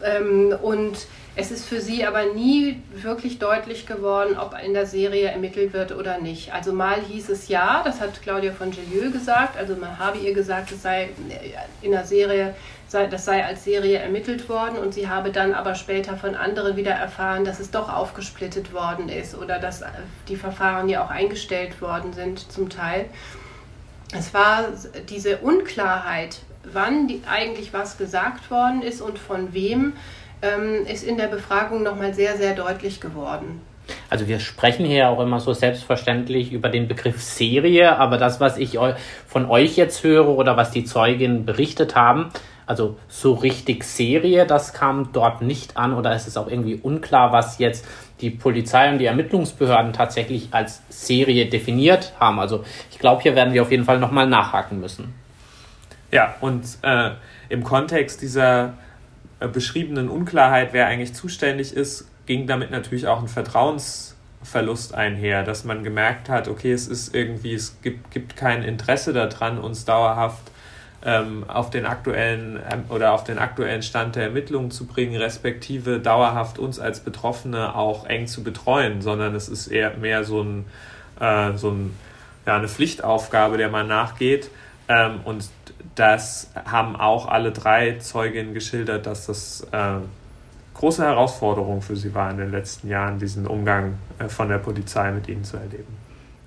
Ähm, 0.03 0.55
und 0.63 0.97
es 1.35 1.49
ist 1.49 1.65
für 1.65 1.81
sie 1.81 2.05
aber 2.05 2.33
nie 2.33 2.81
wirklich 2.93 3.39
deutlich 3.39 3.87
geworden, 3.87 4.37
ob 4.37 4.55
in 4.63 4.73
der 4.73 4.85
Serie 4.85 5.29
ermittelt 5.29 5.73
wird 5.73 5.91
oder 5.91 6.19
nicht. 6.19 6.53
Also 6.53 6.73
mal 6.73 7.01
hieß 7.01 7.29
es 7.29 7.47
ja, 7.47 7.81
das 7.83 7.99
hat 7.99 8.21
Claudia 8.21 8.51
von 8.51 8.69
Gelieu 8.69 9.09
gesagt, 9.09 9.57
also 9.57 9.75
man 9.75 9.97
habe 9.97 10.19
ihr 10.19 10.33
gesagt, 10.33 10.71
es 10.71 10.83
sei 10.83 11.09
in 11.81 11.91
der 11.91 12.05
Serie, 12.05 12.53
das 12.91 13.25
sei 13.25 13.43
als 13.43 13.63
Serie 13.63 13.97
ermittelt 13.97 14.47
worden 14.47 14.77
und 14.77 14.93
sie 14.93 15.09
habe 15.09 15.31
dann 15.31 15.55
aber 15.55 15.73
später 15.73 16.15
von 16.17 16.35
anderen 16.35 16.77
wieder 16.77 16.91
erfahren, 16.91 17.43
dass 17.43 17.59
es 17.59 17.71
doch 17.71 17.91
aufgesplittet 17.91 18.71
worden 18.71 19.09
ist 19.09 19.35
oder 19.35 19.57
dass 19.57 19.81
die 20.27 20.35
Verfahren 20.35 20.87
ja 20.87 21.03
auch 21.03 21.09
eingestellt 21.09 21.81
worden 21.81 22.13
sind 22.13 22.51
zum 22.51 22.69
Teil. 22.69 23.05
Es 24.15 24.35
war 24.35 24.65
diese 25.09 25.37
Unklarheit, 25.39 26.41
wann 26.71 27.07
die, 27.07 27.23
eigentlich 27.27 27.73
was 27.73 27.97
gesagt 27.97 28.51
worden 28.51 28.83
ist 28.83 29.01
und 29.01 29.17
von 29.17 29.55
wem 29.55 29.93
ähm, 30.43 30.85
ist 30.85 31.03
in 31.03 31.17
der 31.17 31.27
Befragung 31.27 31.81
nochmal 31.81 32.13
sehr, 32.13 32.37
sehr 32.37 32.53
deutlich 32.53 32.99
geworden. 33.01 33.61
Also 34.09 34.27
wir 34.27 34.39
sprechen 34.39 34.85
hier 34.85 35.09
auch 35.09 35.19
immer 35.19 35.39
so 35.39 35.53
selbstverständlich 35.53 36.51
über 36.51 36.69
den 36.69 36.87
Begriff 36.87 37.21
Serie, 37.21 37.97
aber 37.97 38.17
das, 38.17 38.39
was 38.39 38.57
ich 38.57 38.77
von 39.27 39.49
euch 39.49 39.75
jetzt 39.75 40.03
höre 40.03 40.27
oder 40.27 40.55
was 40.55 40.71
die 40.71 40.85
Zeuginnen 40.85 41.45
berichtet 41.45 41.95
haben, 41.95 42.29
also 42.65 42.97
so 43.09 43.33
richtig 43.33 43.83
Serie, 43.83 44.45
das 44.45 44.73
kam 44.73 45.09
dort 45.11 45.41
nicht 45.41 45.75
an 45.75 45.93
oder 45.93 46.13
es 46.13 46.27
ist 46.27 46.37
auch 46.37 46.47
irgendwie 46.47 46.75
unklar, 46.75 47.33
was 47.33 47.57
jetzt 47.59 47.85
die 48.21 48.29
Polizei 48.29 48.89
und 48.89 48.99
die 48.99 49.05
Ermittlungsbehörden 49.05 49.91
tatsächlich 49.91 50.49
als 50.51 50.81
Serie 50.87 51.47
definiert 51.47 52.13
haben. 52.19 52.39
Also 52.39 52.63
ich 52.89 52.99
glaube, 52.99 53.21
hier 53.21 53.35
werden 53.35 53.53
wir 53.53 53.61
auf 53.63 53.71
jeden 53.71 53.83
Fall 53.83 53.99
nochmal 53.99 54.27
nachhaken 54.27 54.79
müssen. 54.79 55.13
Ja, 56.11 56.35
und 56.39 56.63
äh, 56.83 57.11
im 57.49 57.63
Kontext 57.63 58.21
dieser 58.21 58.73
beschriebenen 59.47 60.09
Unklarheit, 60.09 60.73
wer 60.73 60.87
eigentlich 60.87 61.13
zuständig 61.13 61.73
ist, 61.73 62.07
ging 62.25 62.47
damit 62.47 62.71
natürlich 62.71 63.07
auch 63.07 63.21
ein 63.21 63.27
Vertrauensverlust 63.27 64.93
einher, 64.93 65.43
dass 65.43 65.63
man 65.63 65.83
gemerkt 65.83 66.29
hat, 66.29 66.47
okay, 66.47 66.71
es 66.71 66.87
ist 66.87 67.13
irgendwie, 67.13 67.53
es 67.53 67.77
gibt, 67.81 68.11
gibt 68.11 68.35
kein 68.35 68.63
Interesse 68.63 69.13
daran, 69.13 69.57
uns 69.57 69.85
dauerhaft 69.85 70.51
ähm, 71.05 71.43
auf 71.49 71.69
den 71.69 71.85
aktuellen 71.85 72.59
ähm, 72.71 72.85
oder 72.89 73.11
auf 73.11 73.23
den 73.25 73.37
aktuellen 73.37 73.83
Stand 73.83 74.15
der 74.15 74.23
Ermittlungen 74.23 74.71
zu 74.71 74.85
bringen, 74.87 75.17
respektive 75.17 75.99
dauerhaft 75.99 76.59
uns 76.59 76.79
als 76.79 77.01
Betroffene 77.01 77.75
auch 77.75 78.05
eng 78.05 78.27
zu 78.27 78.43
betreuen, 78.43 79.01
sondern 79.01 79.35
es 79.35 79.49
ist 79.49 79.67
eher 79.67 79.97
mehr 79.97 80.23
so 80.23 80.41
ein, 80.41 80.65
äh, 81.19 81.57
so 81.57 81.71
ein 81.71 81.93
ja, 82.45 82.57
eine 82.57 82.67
Pflichtaufgabe, 82.67 83.57
der 83.57 83.69
man 83.69 83.87
nachgeht. 83.87 84.49
Ähm, 84.87 85.21
und 85.23 85.49
das 85.95 86.51
haben 86.65 86.95
auch 86.95 87.27
alle 87.27 87.51
drei 87.51 87.97
Zeuginnen 87.99 88.53
geschildert, 88.53 89.05
dass 89.05 89.27
das 89.27 89.67
äh, 89.71 89.97
große 90.73 91.03
Herausforderung 91.03 91.81
für 91.81 91.95
sie 91.95 92.13
war 92.13 92.31
in 92.31 92.37
den 92.37 92.51
letzten 92.51 92.89
Jahren, 92.89 93.19
diesen 93.19 93.47
Umgang 93.47 93.97
äh, 94.19 94.27
von 94.27 94.49
der 94.49 94.57
Polizei 94.57 95.11
mit 95.11 95.27
ihnen 95.27 95.43
zu 95.43 95.57
erleben. 95.57 96.03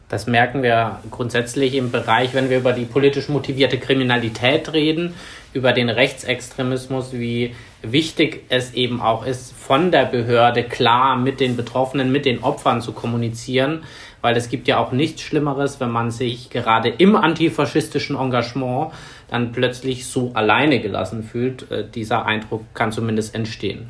Das 0.08 0.28
merken 0.28 0.62
wir 0.62 1.00
grundsätzlich 1.10 1.74
im 1.74 1.90
Bereich, 1.90 2.32
wenn 2.32 2.48
wir 2.48 2.58
über 2.58 2.72
die 2.72 2.84
politisch 2.84 3.28
motivierte 3.28 3.78
Kriminalität 3.78 4.72
reden, 4.72 5.14
über 5.52 5.72
den 5.72 5.88
Rechtsextremismus, 5.88 7.12
wie 7.12 7.56
wichtig 7.82 8.44
es 8.48 8.74
eben 8.74 9.00
auch 9.00 9.26
ist, 9.26 9.52
von 9.52 9.90
der 9.90 10.04
Behörde 10.04 10.62
klar 10.62 11.16
mit 11.16 11.40
den 11.40 11.56
Betroffenen, 11.56 12.12
mit 12.12 12.24
den 12.24 12.44
Opfern 12.44 12.82
zu 12.82 12.92
kommunizieren, 12.92 13.82
weil 14.26 14.36
es 14.36 14.48
gibt 14.48 14.66
ja 14.66 14.78
auch 14.78 14.90
nichts 14.90 15.22
Schlimmeres, 15.22 15.78
wenn 15.78 15.92
man 15.92 16.10
sich 16.10 16.50
gerade 16.50 16.88
im 16.88 17.14
antifaschistischen 17.14 18.16
Engagement 18.16 18.90
dann 19.28 19.52
plötzlich 19.52 20.06
so 20.06 20.32
alleine 20.34 20.80
gelassen 20.80 21.22
fühlt. 21.22 21.70
Äh, 21.70 21.88
dieser 21.88 22.26
Eindruck 22.26 22.62
kann 22.74 22.90
zumindest 22.90 23.36
entstehen. 23.36 23.88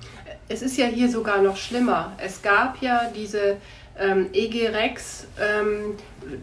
Es 0.50 0.60
ist 0.60 0.76
ja 0.76 0.84
hier 0.88 1.08
sogar 1.08 1.40
noch 1.40 1.56
schlimmer. 1.56 2.12
Es 2.22 2.42
gab 2.42 2.82
ja 2.82 3.10
diese 3.16 3.56
ähm, 3.98 4.26
EG 4.34 4.68
Rex, 4.68 5.26
ähm, 5.40 5.94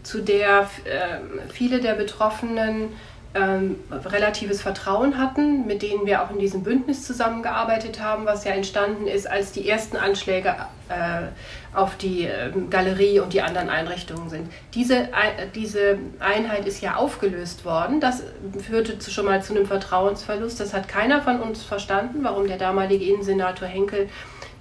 zu 0.02 0.24
der 0.24 0.62
äh, 0.86 1.52
viele 1.54 1.80
der 1.80 1.94
Betroffenen 1.94 2.94
ähm, 3.36 3.76
relatives 4.06 4.62
Vertrauen 4.62 5.18
hatten, 5.18 5.66
mit 5.66 5.82
denen 5.82 6.06
wir 6.06 6.22
auch 6.22 6.30
in 6.30 6.40
diesem 6.40 6.64
Bündnis 6.64 7.06
zusammengearbeitet 7.06 8.00
haben, 8.00 8.26
was 8.26 8.44
ja 8.44 8.52
entstanden 8.52 9.08
ist, 9.08 9.30
als 9.30 9.52
die 9.52 9.68
ersten 9.68 9.98
Anschläge 9.98 10.56
äh, 10.90 11.76
auf 11.76 11.96
die 11.98 12.26
äh, 12.26 12.52
Galerie 12.70 13.20
und 13.20 13.34
die 13.34 13.42
anderen 13.42 13.70
Einrichtungen 13.70 14.30
sind. 14.30 14.52
Diese, 14.76 14.96
äh, 14.96 15.48
diese 15.56 15.98
Einheit 16.20 16.68
ist 16.68 16.82
ja 16.82 16.96
aufgelöst 16.96 17.66
worden. 17.66 18.00
Das 18.00 18.24
führte 18.68 19.00
zu, 19.00 19.10
schon 19.10 19.26
mal 19.26 19.42
zu 19.42 19.56
einem 19.56 19.66
Vertrauensverlust. 19.66 20.60
Das 20.60 20.74
hat 20.74 20.88
keiner 20.88 21.22
von 21.22 21.40
uns 21.40 21.64
verstanden, 21.64 22.20
warum 22.24 22.48
der 22.48 22.58
damalige 22.58 23.06
Innensenator 23.06 23.68
Henkel 23.68 24.10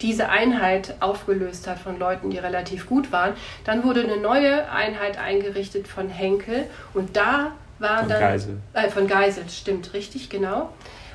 diese 0.00 0.30
Einheit 0.30 0.96
aufgelöst 1.00 1.68
hat 1.68 1.78
von 1.78 1.98
Leuten, 1.98 2.30
die 2.30 2.38
relativ 2.38 2.88
gut 2.88 3.12
waren. 3.12 3.34
Dann 3.64 3.84
wurde 3.84 4.02
eine 4.02 4.16
neue 4.16 4.68
Einheit 4.70 5.18
eingerichtet 5.18 5.86
von 5.86 6.08
Henkel 6.08 6.64
und 6.92 7.16
da 7.16 7.52
waren 7.82 8.00
von 8.00 8.08
dann 8.08 8.20
Geisel. 8.20 8.56
Äh, 8.72 8.88
von 8.88 9.06
Geisel, 9.06 9.44
stimmt, 9.48 9.92
richtig, 9.92 10.30
genau. 10.30 10.70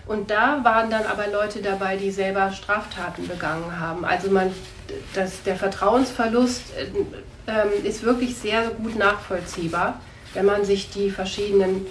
Und 0.05 0.31
da 0.31 0.63
waren 0.63 0.89
dann 0.89 1.05
aber 1.05 1.27
Leute 1.27 1.61
dabei, 1.61 1.97
die 1.97 2.11
selber 2.11 2.51
Straftaten 2.51 3.27
begangen 3.27 3.79
haben. 3.79 4.05
Also 4.05 4.29
man, 4.29 4.51
das, 5.13 5.43
der 5.43 5.55
Vertrauensverlust 5.55 6.63
äh, 6.77 7.51
äh, 7.51 7.87
ist 7.87 8.03
wirklich 8.03 8.37
sehr 8.37 8.69
gut 8.69 8.95
nachvollziehbar, 8.95 9.99
wenn 10.33 10.45
man 10.45 10.63
sich 10.63 10.89
die 10.91 11.09
verschiedenen 11.09 11.85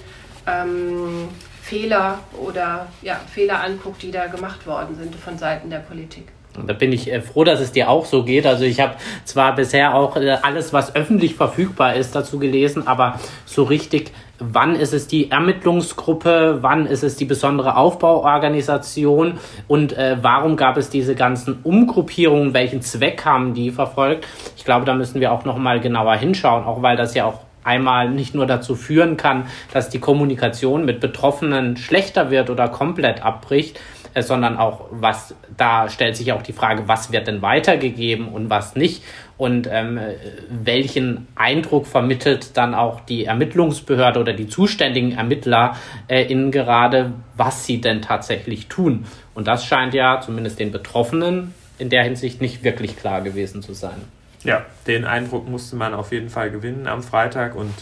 ähm, 0.47 1.29
Fehler 1.63 2.21
oder 2.41 2.87
ja, 3.03 3.21
Fehler 3.33 3.63
anguckt, 3.63 4.03
die 4.03 4.13
da 4.13 4.29
gemacht 4.29 4.67
worden 4.67 4.97
sind 4.97 5.15
von 5.17 5.37
Seiten 5.37 5.69
der 5.69 5.81
Politik. 5.81 6.29
Da 6.67 6.73
bin 6.73 6.93
ich 6.93 7.13
äh, 7.13 7.21
froh, 7.21 7.45
dass 7.45 7.61
es 7.61 7.73
dir 7.73 7.89
auch 7.89 8.05
so 8.05 8.25
geht. 8.25 8.47
Also 8.47 8.65
ich 8.65 8.81
habe 8.81 8.95
zwar 9.25 9.55
bisher 9.55 9.95
auch 9.95 10.17
äh, 10.17 10.37
alles, 10.43 10.73
was 10.73 10.95
öffentlich 10.95 11.35
verfügbar 11.35 11.95
ist, 11.95 12.15
dazu 12.15 12.39
gelesen, 12.39 12.87
aber 12.87 13.19
so 13.45 13.65
richtig, 13.65 14.13
wann 14.39 14.75
ist 14.75 14.93
es 14.93 15.07
die 15.07 15.31
Ermittlungsgruppe, 15.31 16.59
wann 16.61 16.87
ist 16.87 17.03
es 17.03 17.17
die 17.17 17.25
besondere 17.25 17.77
Aufbauorganisation 17.77 19.39
und 19.69 19.97
äh, 19.97 20.17
warum 20.21 20.57
gab 20.57 20.77
es 20.77 20.91
diese 20.91 21.15
ganzen 21.15 21.59
Umgruppierungen, 21.63 22.55
welchen 22.55 22.83
Zweck 22.83 23.25
haben 23.25 23.55
die 23.55 23.71
verfolgt? 23.71 24.27
Ich 24.57 24.65
glaube, 24.65 24.85
da 24.85 24.95
müssen 24.95 25.21
wir 25.21 25.33
auch 25.33 25.45
noch 25.45 25.59
mal 25.59 25.81
genauer 25.81 26.17
hinschauen, 26.17 26.65
auch 26.65 26.83
weil 26.83 26.97
das 26.97 27.15
ja 27.15 27.25
auch 27.25 27.41
einmal 27.67 28.09
nicht 28.09 28.35
nur 28.35 28.47
dazu 28.47 28.77
führen 28.77 29.17
kann, 29.17 29.47
dass 29.73 29.91
die 29.91 29.99
Kommunikation 29.99 30.85
mit 30.85 31.01
Betroffenen 31.01 31.77
schlechter 31.77 32.31
wird 32.31 32.49
oder 32.49 32.69
komplett 32.69 33.25
abbricht, 33.25 33.81
sondern 34.23 34.57
auch, 34.57 34.87
was, 34.91 35.35
da 35.57 35.89
stellt 35.89 36.17
sich 36.17 36.33
auch 36.33 36.43
die 36.43 36.53
Frage, 36.53 36.89
was 36.89 37.13
wird 37.13 37.27
denn 37.27 37.43
weitergegeben 37.43 38.29
und 38.29 38.51
was 38.51 38.77
nicht 38.77 39.03
und 39.37 39.69
ähm, 39.71 40.01
welchen 40.49 41.29
Eindruck 41.35 41.87
vermittelt 41.87 42.57
dann 42.57 42.75
auch 42.75 43.01
die 43.01 43.27
Ermittlungsbehörde 43.27 44.21
oder 44.21 44.33
die 44.33 44.49
zuständigen 44.49 45.13
Ermittler 45.13 45.77
äh, 46.09 46.25
in 46.25 46.51
gerade, 46.51 47.13
was 47.37 47.67
sie 47.67 47.81
denn 47.81 48.01
tatsächlich 48.01 48.69
tun. 48.69 49.07
Und 49.35 49.47
das 49.47 49.67
scheint 49.67 49.93
ja 49.93 50.21
zumindest 50.21 50.59
den 50.59 50.73
Betroffenen 50.73 51.55
in 51.79 51.91
der 51.91 52.05
Hinsicht 52.05 52.41
nicht 52.41 52.65
wirklich 52.65 52.97
klar 52.97 53.21
gewesen 53.21 53.63
zu 53.63 53.75
sein. 53.75 54.01
Ja, 54.45 54.65
den 54.87 55.05
Eindruck 55.05 55.49
musste 55.49 55.77
man 55.77 55.93
auf 55.93 56.13
jeden 56.13 56.31
Fall 56.31 56.51
gewinnen 56.51 56.87
am 56.87 57.03
Freitag 57.03 57.55
und 57.55 57.75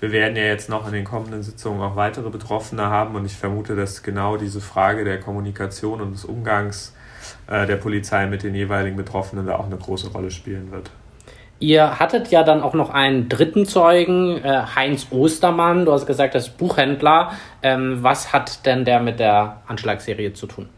wir 0.00 0.12
werden 0.12 0.36
ja 0.36 0.44
jetzt 0.44 0.68
noch 0.68 0.86
in 0.86 0.92
den 0.92 1.04
kommenden 1.04 1.42
Sitzungen 1.42 1.80
auch 1.82 1.94
weitere 1.94 2.30
Betroffene 2.30 2.84
haben 2.84 3.14
und 3.14 3.26
ich 3.26 3.36
vermute, 3.36 3.76
dass 3.76 4.02
genau 4.02 4.36
diese 4.36 4.60
Frage 4.60 5.04
der 5.04 5.20
Kommunikation 5.20 6.00
und 6.00 6.12
des 6.12 6.24
Umgangs 6.24 6.94
äh, 7.46 7.66
der 7.66 7.76
Polizei 7.76 8.26
mit 8.26 8.42
den 8.42 8.54
jeweiligen 8.54 8.96
Betroffenen 8.96 9.46
da 9.46 9.56
auch 9.56 9.66
eine 9.66 9.76
große 9.76 10.10
Rolle 10.10 10.30
spielen 10.30 10.72
wird. 10.72 10.90
Ihr 11.58 11.98
hattet 11.98 12.28
ja 12.28 12.42
dann 12.42 12.62
auch 12.62 12.72
noch 12.72 12.88
einen 12.88 13.28
dritten 13.28 13.66
Zeugen, 13.66 14.42
äh, 14.42 14.62
Heinz 14.74 15.08
Ostermann. 15.10 15.84
Du 15.84 15.92
hast 15.92 16.06
gesagt, 16.06 16.34
das 16.34 16.48
ist 16.48 16.56
Buchhändler. 16.56 17.32
Ähm, 17.62 17.98
was 18.00 18.32
hat 18.32 18.64
denn 18.64 18.86
der 18.86 19.00
mit 19.00 19.20
der 19.20 19.60
Anschlagsserie 19.66 20.32
zu 20.32 20.46
tun? 20.46 20.70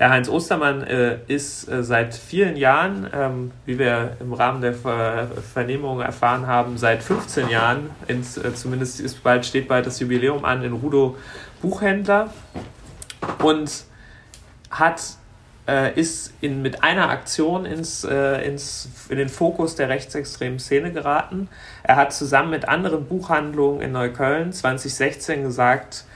Der 0.00 0.08
Heinz 0.08 0.30
Ostermann 0.30 0.82
äh, 0.82 1.18
ist 1.26 1.68
äh, 1.68 1.84
seit 1.84 2.14
vielen 2.14 2.56
Jahren, 2.56 3.06
ähm, 3.12 3.52
wie 3.66 3.78
wir 3.78 4.16
im 4.18 4.32
Rahmen 4.32 4.62
der 4.62 4.72
Ver 4.72 5.28
Vernehmung 5.52 6.00
erfahren 6.00 6.46
haben, 6.46 6.78
seit 6.78 7.02
15 7.02 7.50
Jahren, 7.50 7.90
ins, 8.08 8.38
äh, 8.38 8.54
zumindest 8.54 9.00
ist 9.00 9.22
bald, 9.22 9.44
steht 9.44 9.68
bald 9.68 9.84
das 9.84 10.00
Jubiläum 10.00 10.46
an, 10.46 10.64
in 10.64 10.72
Rudo 10.72 11.18
Buchhändler 11.60 12.32
und 13.42 13.84
hat, 14.70 15.02
äh, 15.68 15.92
ist 16.00 16.32
in, 16.40 16.62
mit 16.62 16.82
einer 16.82 17.10
Aktion 17.10 17.66
ins, 17.66 18.02
äh, 18.04 18.42
ins, 18.46 18.88
in 19.10 19.18
den 19.18 19.28
Fokus 19.28 19.74
der 19.74 19.90
rechtsextremen 19.90 20.60
Szene 20.60 20.92
geraten. 20.94 21.50
Er 21.82 21.96
hat 21.96 22.14
zusammen 22.14 22.48
mit 22.48 22.66
anderen 22.66 23.04
Buchhandlungen 23.04 23.82
in 23.82 23.92
Neukölln 23.92 24.54
2016 24.54 25.42
gesagt, 25.42 26.06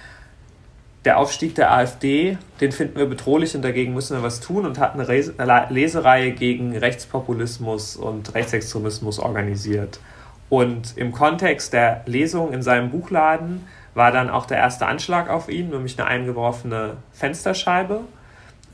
der 1.04 1.18
Aufstieg 1.18 1.54
der 1.54 1.72
AfD, 1.72 2.38
den 2.60 2.72
finden 2.72 2.96
wir 2.96 3.06
bedrohlich 3.06 3.54
und 3.54 3.62
dagegen 3.62 3.92
müssen 3.92 4.16
wir 4.16 4.22
was 4.22 4.40
tun 4.40 4.64
und 4.64 4.78
hat 4.78 4.94
eine 4.94 5.04
Lesereihe 5.68 6.32
gegen 6.32 6.76
Rechtspopulismus 6.76 7.96
und 7.96 8.34
Rechtsextremismus 8.34 9.18
organisiert. 9.18 10.00
Und 10.48 10.96
im 10.96 11.12
Kontext 11.12 11.72
der 11.72 12.02
Lesung 12.06 12.52
in 12.52 12.62
seinem 12.62 12.90
Buchladen 12.90 13.66
war 13.94 14.12
dann 14.12 14.30
auch 14.30 14.46
der 14.46 14.58
erste 14.58 14.86
Anschlag 14.86 15.28
auf 15.28 15.48
ihn, 15.48 15.70
nämlich 15.70 15.98
eine 15.98 16.08
eingeworfene 16.08 16.96
Fensterscheibe 17.12 18.00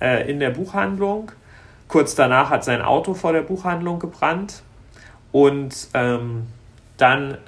äh, 0.00 0.30
in 0.30 0.40
der 0.40 0.50
Buchhandlung. 0.50 1.32
Kurz 1.88 2.14
danach 2.14 2.50
hat 2.50 2.64
sein 2.64 2.82
Auto 2.82 3.14
vor 3.14 3.32
der 3.32 3.42
Buchhandlung 3.42 3.98
gebrannt 3.98 4.62
und 5.32 5.88
ähm, 5.94 6.46
dann 6.96 7.38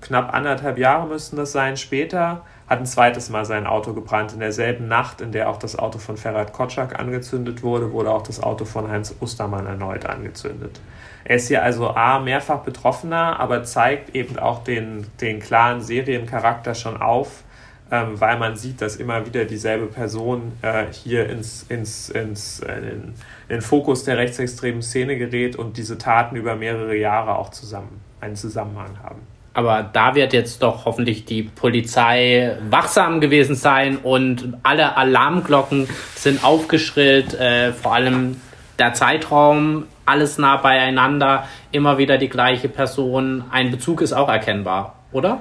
knapp 0.00 0.34
anderthalb 0.34 0.78
Jahre 0.78 1.06
müssten 1.06 1.36
das 1.36 1.52
sein 1.52 1.76
später 1.76 2.42
hat 2.68 2.80
ein 2.80 2.86
zweites 2.86 3.30
Mal 3.30 3.44
sein 3.44 3.66
Auto 3.66 3.92
gebrannt. 3.92 4.32
In 4.32 4.40
derselben 4.40 4.88
Nacht, 4.88 5.20
in 5.20 5.32
der 5.32 5.48
auch 5.48 5.58
das 5.58 5.78
Auto 5.78 5.98
von 5.98 6.16
Ferhat 6.16 6.52
Kotschak 6.52 6.98
angezündet 6.98 7.62
wurde, 7.62 7.92
wurde 7.92 8.10
auch 8.10 8.22
das 8.22 8.42
Auto 8.42 8.64
von 8.64 8.90
Heinz 8.90 9.14
Ostermann 9.20 9.66
erneut 9.66 10.06
angezündet. 10.06 10.80
Er 11.24 11.36
ist 11.36 11.48
hier 11.48 11.62
also 11.62 11.90
A, 11.90 12.18
mehrfach 12.18 12.60
Betroffener, 12.60 13.38
aber 13.38 13.62
zeigt 13.64 14.14
eben 14.14 14.38
auch 14.38 14.64
den, 14.64 15.06
den 15.20 15.40
klaren 15.40 15.80
Seriencharakter 15.80 16.74
schon 16.74 16.96
auf, 17.00 17.44
ähm, 17.90 18.20
weil 18.20 18.38
man 18.38 18.56
sieht, 18.56 18.80
dass 18.80 18.96
immer 18.96 19.26
wieder 19.26 19.44
dieselbe 19.44 19.86
Person 19.86 20.52
äh, 20.62 20.86
hier 20.90 21.28
ins, 21.28 21.64
ins, 21.68 22.08
ins, 22.10 22.60
äh, 22.60 22.78
in, 22.78 22.84
in 22.84 23.14
den 23.48 23.60
Fokus 23.60 24.02
der 24.04 24.18
rechtsextremen 24.18 24.82
Szene 24.82 25.16
gerät 25.16 25.54
und 25.54 25.76
diese 25.76 25.98
Taten 25.98 26.34
über 26.34 26.56
mehrere 26.56 26.96
Jahre 26.96 27.36
auch 27.36 27.50
zusammen 27.50 28.00
einen 28.20 28.36
Zusammenhang 28.36 28.98
haben. 29.02 29.35
Aber 29.56 29.88
da 29.90 30.14
wird 30.14 30.34
jetzt 30.34 30.62
doch 30.62 30.84
hoffentlich 30.84 31.24
die 31.24 31.44
Polizei 31.44 32.58
wachsam 32.68 33.22
gewesen 33.22 33.54
sein 33.54 33.96
und 33.96 34.52
alle 34.62 34.98
Alarmglocken 34.98 35.88
sind 36.14 36.44
aufgeschrillt. 36.44 37.32
Äh, 37.32 37.72
vor 37.72 37.94
allem 37.94 38.38
der 38.78 38.92
Zeitraum, 38.92 39.86
alles 40.04 40.36
nah 40.36 40.58
beieinander, 40.58 41.48
immer 41.72 41.96
wieder 41.96 42.18
die 42.18 42.28
gleiche 42.28 42.68
Person. 42.68 43.44
Ein 43.50 43.70
Bezug 43.70 44.02
ist 44.02 44.12
auch 44.12 44.28
erkennbar, 44.28 44.96
oder? 45.10 45.40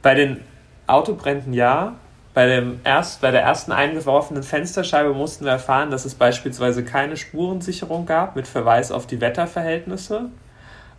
Bei 0.00 0.14
den 0.14 0.40
Autobränden 0.86 1.52
ja. 1.52 1.96
Bei, 2.32 2.46
dem 2.46 2.80
erst, 2.84 3.20
bei 3.20 3.32
der 3.32 3.42
ersten 3.42 3.70
eingeworfenen 3.70 4.42
Fensterscheibe 4.42 5.12
mussten 5.12 5.44
wir 5.44 5.52
erfahren, 5.52 5.90
dass 5.90 6.06
es 6.06 6.14
beispielsweise 6.14 6.84
keine 6.84 7.18
Spurensicherung 7.18 8.06
gab 8.06 8.34
mit 8.34 8.48
Verweis 8.48 8.92
auf 8.92 9.06
die 9.06 9.20
Wetterverhältnisse 9.20 10.30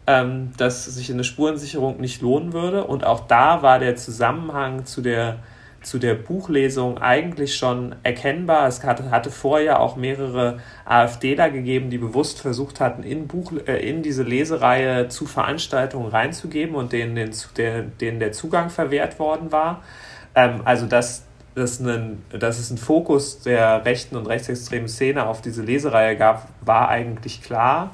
ähm, 0.07 0.53
dass 0.57 0.85
sich 0.85 1.11
eine 1.11 1.25
Spurensicherung 1.25 1.99
nicht 1.99 2.21
lohnen 2.21 2.53
würde. 2.53 2.85
Und 2.85 3.03
auch 3.03 3.27
da 3.27 3.61
war 3.61 3.77
der 3.77 3.97
Zusammenhang 3.97 4.85
zu 4.85 5.01
der, 5.01 5.39
zu 5.81 5.99
der 5.99 6.15
Buchlesung 6.15 6.97
eigentlich 6.97 7.57
schon 7.57 7.93
erkennbar. 8.03 8.67
Es 8.67 8.83
hatte, 8.83 9.11
hatte 9.11 9.29
vorher 9.29 9.81
auch 9.81 9.97
mehrere 9.97 10.59
AfDler 10.85 11.49
gegeben, 11.49 11.89
die 11.89 11.97
bewusst 11.97 12.39
versucht 12.39 12.79
hatten, 12.79 13.03
in, 13.03 13.27
Buch, 13.27 13.51
äh, 13.67 13.87
in 13.87 14.01
diese 14.01 14.23
Lesereihe 14.23 15.09
zu 15.09 15.25
Veranstaltungen 15.25 16.07
reinzugeben 16.07 16.75
und 16.75 16.93
denen, 16.93 17.15
den, 17.15 17.31
der, 17.57 17.81
denen 17.81 18.19
der 18.19 18.31
Zugang 18.31 18.69
verwehrt 18.69 19.19
worden 19.19 19.51
war. 19.51 19.83
Ähm, 20.35 20.61
also 20.63 20.85
dass, 20.85 21.25
dass, 21.53 21.81
einen, 21.81 22.23
dass 22.29 22.59
es 22.59 22.71
einen 22.71 22.77
Fokus 22.77 23.41
der 23.41 23.83
rechten 23.83 24.15
und 24.15 24.25
rechtsextremen 24.25 24.87
Szene 24.87 25.25
auf 25.25 25.41
diese 25.41 25.63
Lesereihe 25.63 26.15
gab, 26.15 26.47
war 26.61 26.87
eigentlich 26.87 27.43
klar 27.43 27.91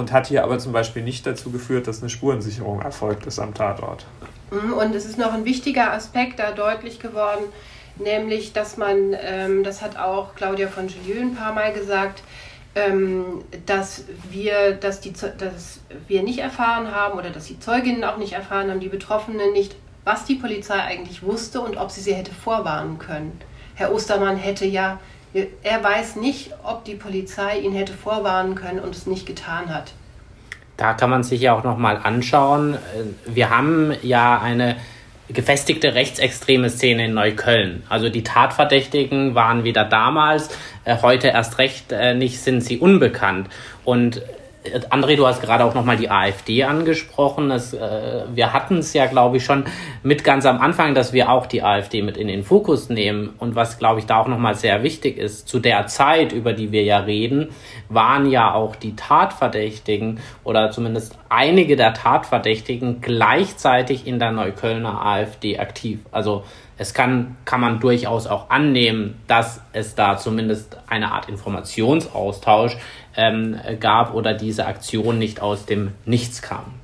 und 0.00 0.10
hat 0.12 0.26
hier 0.26 0.42
aber 0.42 0.58
zum 0.58 0.72
Beispiel 0.72 1.02
nicht 1.02 1.26
dazu 1.26 1.50
geführt, 1.50 1.86
dass 1.86 2.00
eine 2.00 2.10
Spurensicherung 2.10 2.82
erfolgt 2.82 3.26
ist 3.26 3.38
am 3.38 3.54
Tatort. 3.54 4.06
Mhm, 4.50 4.72
und 4.72 4.94
es 4.94 5.04
ist 5.04 5.18
noch 5.18 5.32
ein 5.32 5.44
wichtiger 5.44 5.92
Aspekt 5.92 6.40
da 6.40 6.50
deutlich 6.50 6.98
geworden, 6.98 7.44
nämlich, 7.98 8.52
dass 8.52 8.76
man, 8.76 9.14
ähm, 9.20 9.62
das 9.62 9.82
hat 9.82 9.96
auch 9.96 10.34
Claudia 10.34 10.68
von 10.68 10.88
Gillieu 10.88 11.20
ein 11.20 11.34
paar 11.34 11.52
Mal 11.52 11.72
gesagt, 11.72 12.22
ähm, 12.74 13.44
dass 13.66 14.04
wir, 14.30 14.72
dass, 14.72 15.00
die, 15.00 15.12
dass 15.12 15.80
wir 16.08 16.22
nicht 16.22 16.38
erfahren 16.38 16.94
haben 16.94 17.18
oder 17.18 17.30
dass 17.30 17.46
die 17.46 17.58
Zeuginnen 17.58 18.04
auch 18.04 18.16
nicht 18.16 18.32
erfahren 18.32 18.70
haben, 18.70 18.80
die 18.80 18.88
Betroffenen 18.88 19.52
nicht, 19.52 19.76
was 20.04 20.24
die 20.24 20.36
Polizei 20.36 20.80
eigentlich 20.80 21.22
wusste 21.22 21.60
und 21.60 21.76
ob 21.76 21.90
sie 21.90 22.00
sie 22.00 22.14
hätte 22.14 22.32
vorwarnen 22.32 22.98
können. 22.98 23.40
Herr 23.74 23.92
Ostermann 23.92 24.36
hätte 24.36 24.66
ja 24.66 24.98
er 25.32 25.84
weiß 25.84 26.16
nicht, 26.16 26.52
ob 26.64 26.84
die 26.84 26.94
Polizei 26.94 27.60
ihn 27.60 27.72
hätte 27.72 27.92
vorwarnen 27.92 28.54
können 28.54 28.80
und 28.80 28.94
es 28.94 29.06
nicht 29.06 29.26
getan 29.26 29.72
hat. 29.74 29.92
Da 30.76 30.94
kann 30.94 31.10
man 31.10 31.22
sich 31.22 31.40
ja 31.40 31.54
auch 31.54 31.62
noch 31.62 31.76
mal 31.76 31.98
anschauen. 31.98 32.78
Wir 33.26 33.50
haben 33.50 33.92
ja 34.02 34.40
eine 34.40 34.76
gefestigte 35.28 35.94
rechtsextreme 35.94 36.70
Szene 36.70 37.06
in 37.06 37.14
Neukölln. 37.14 37.82
Also 37.88 38.08
die 38.08 38.24
Tatverdächtigen 38.24 39.34
waren 39.34 39.64
wieder 39.64 39.84
damals, 39.84 40.48
äh, 40.84 40.96
heute 41.02 41.28
erst 41.28 41.58
recht 41.58 41.92
äh, 41.92 42.14
nicht, 42.14 42.40
sind 42.40 42.62
sie 42.62 42.78
unbekannt. 42.78 43.48
Und 43.84 44.22
André, 44.90 45.16
du 45.16 45.26
hast 45.26 45.40
gerade 45.40 45.64
auch 45.64 45.74
nochmal 45.74 45.96
die 45.96 46.10
AfD 46.10 46.64
angesprochen. 46.64 47.48
Das, 47.48 47.72
äh, 47.72 48.24
wir 48.34 48.52
hatten 48.52 48.78
es 48.78 48.92
ja, 48.92 49.06
glaube 49.06 49.38
ich, 49.38 49.44
schon 49.44 49.64
mit 50.02 50.22
ganz 50.22 50.44
am 50.44 50.60
Anfang, 50.60 50.94
dass 50.94 51.14
wir 51.14 51.30
auch 51.30 51.46
die 51.46 51.62
AfD 51.62 52.02
mit 52.02 52.18
in 52.18 52.28
den 52.28 52.44
Fokus 52.44 52.90
nehmen. 52.90 53.34
Und 53.38 53.54
was, 53.54 53.78
glaube 53.78 54.00
ich, 54.00 54.06
da 54.06 54.18
auch 54.18 54.28
nochmal 54.28 54.54
sehr 54.54 54.82
wichtig 54.82 55.16
ist, 55.16 55.48
zu 55.48 55.60
der 55.60 55.86
Zeit, 55.86 56.32
über 56.32 56.52
die 56.52 56.72
wir 56.72 56.82
ja 56.82 56.98
reden, 56.98 57.48
waren 57.88 58.30
ja 58.30 58.52
auch 58.52 58.76
die 58.76 58.94
Tatverdächtigen 58.96 60.20
oder 60.44 60.70
zumindest 60.70 61.18
einige 61.30 61.76
der 61.76 61.94
Tatverdächtigen 61.94 63.00
gleichzeitig 63.00 64.06
in 64.06 64.18
der 64.18 64.32
Neuköllner 64.32 65.00
AfD 65.06 65.58
aktiv. 65.58 66.00
Also 66.10 66.44
es 66.80 66.94
kann, 66.94 67.36
kann 67.44 67.60
man 67.60 67.78
durchaus 67.78 68.26
auch 68.26 68.48
annehmen, 68.48 69.20
dass 69.26 69.60
es 69.74 69.94
da 69.94 70.16
zumindest 70.16 70.78
eine 70.88 71.12
Art 71.12 71.28
Informationsaustausch 71.28 72.78
ähm, 73.16 73.58
gab 73.80 74.14
oder 74.14 74.34
diese 74.34 74.66
Aktion 74.66 75.18
nicht 75.18 75.40
aus 75.40 75.66
dem 75.66 75.92
Nichts 76.04 76.42
kam. 76.42 76.74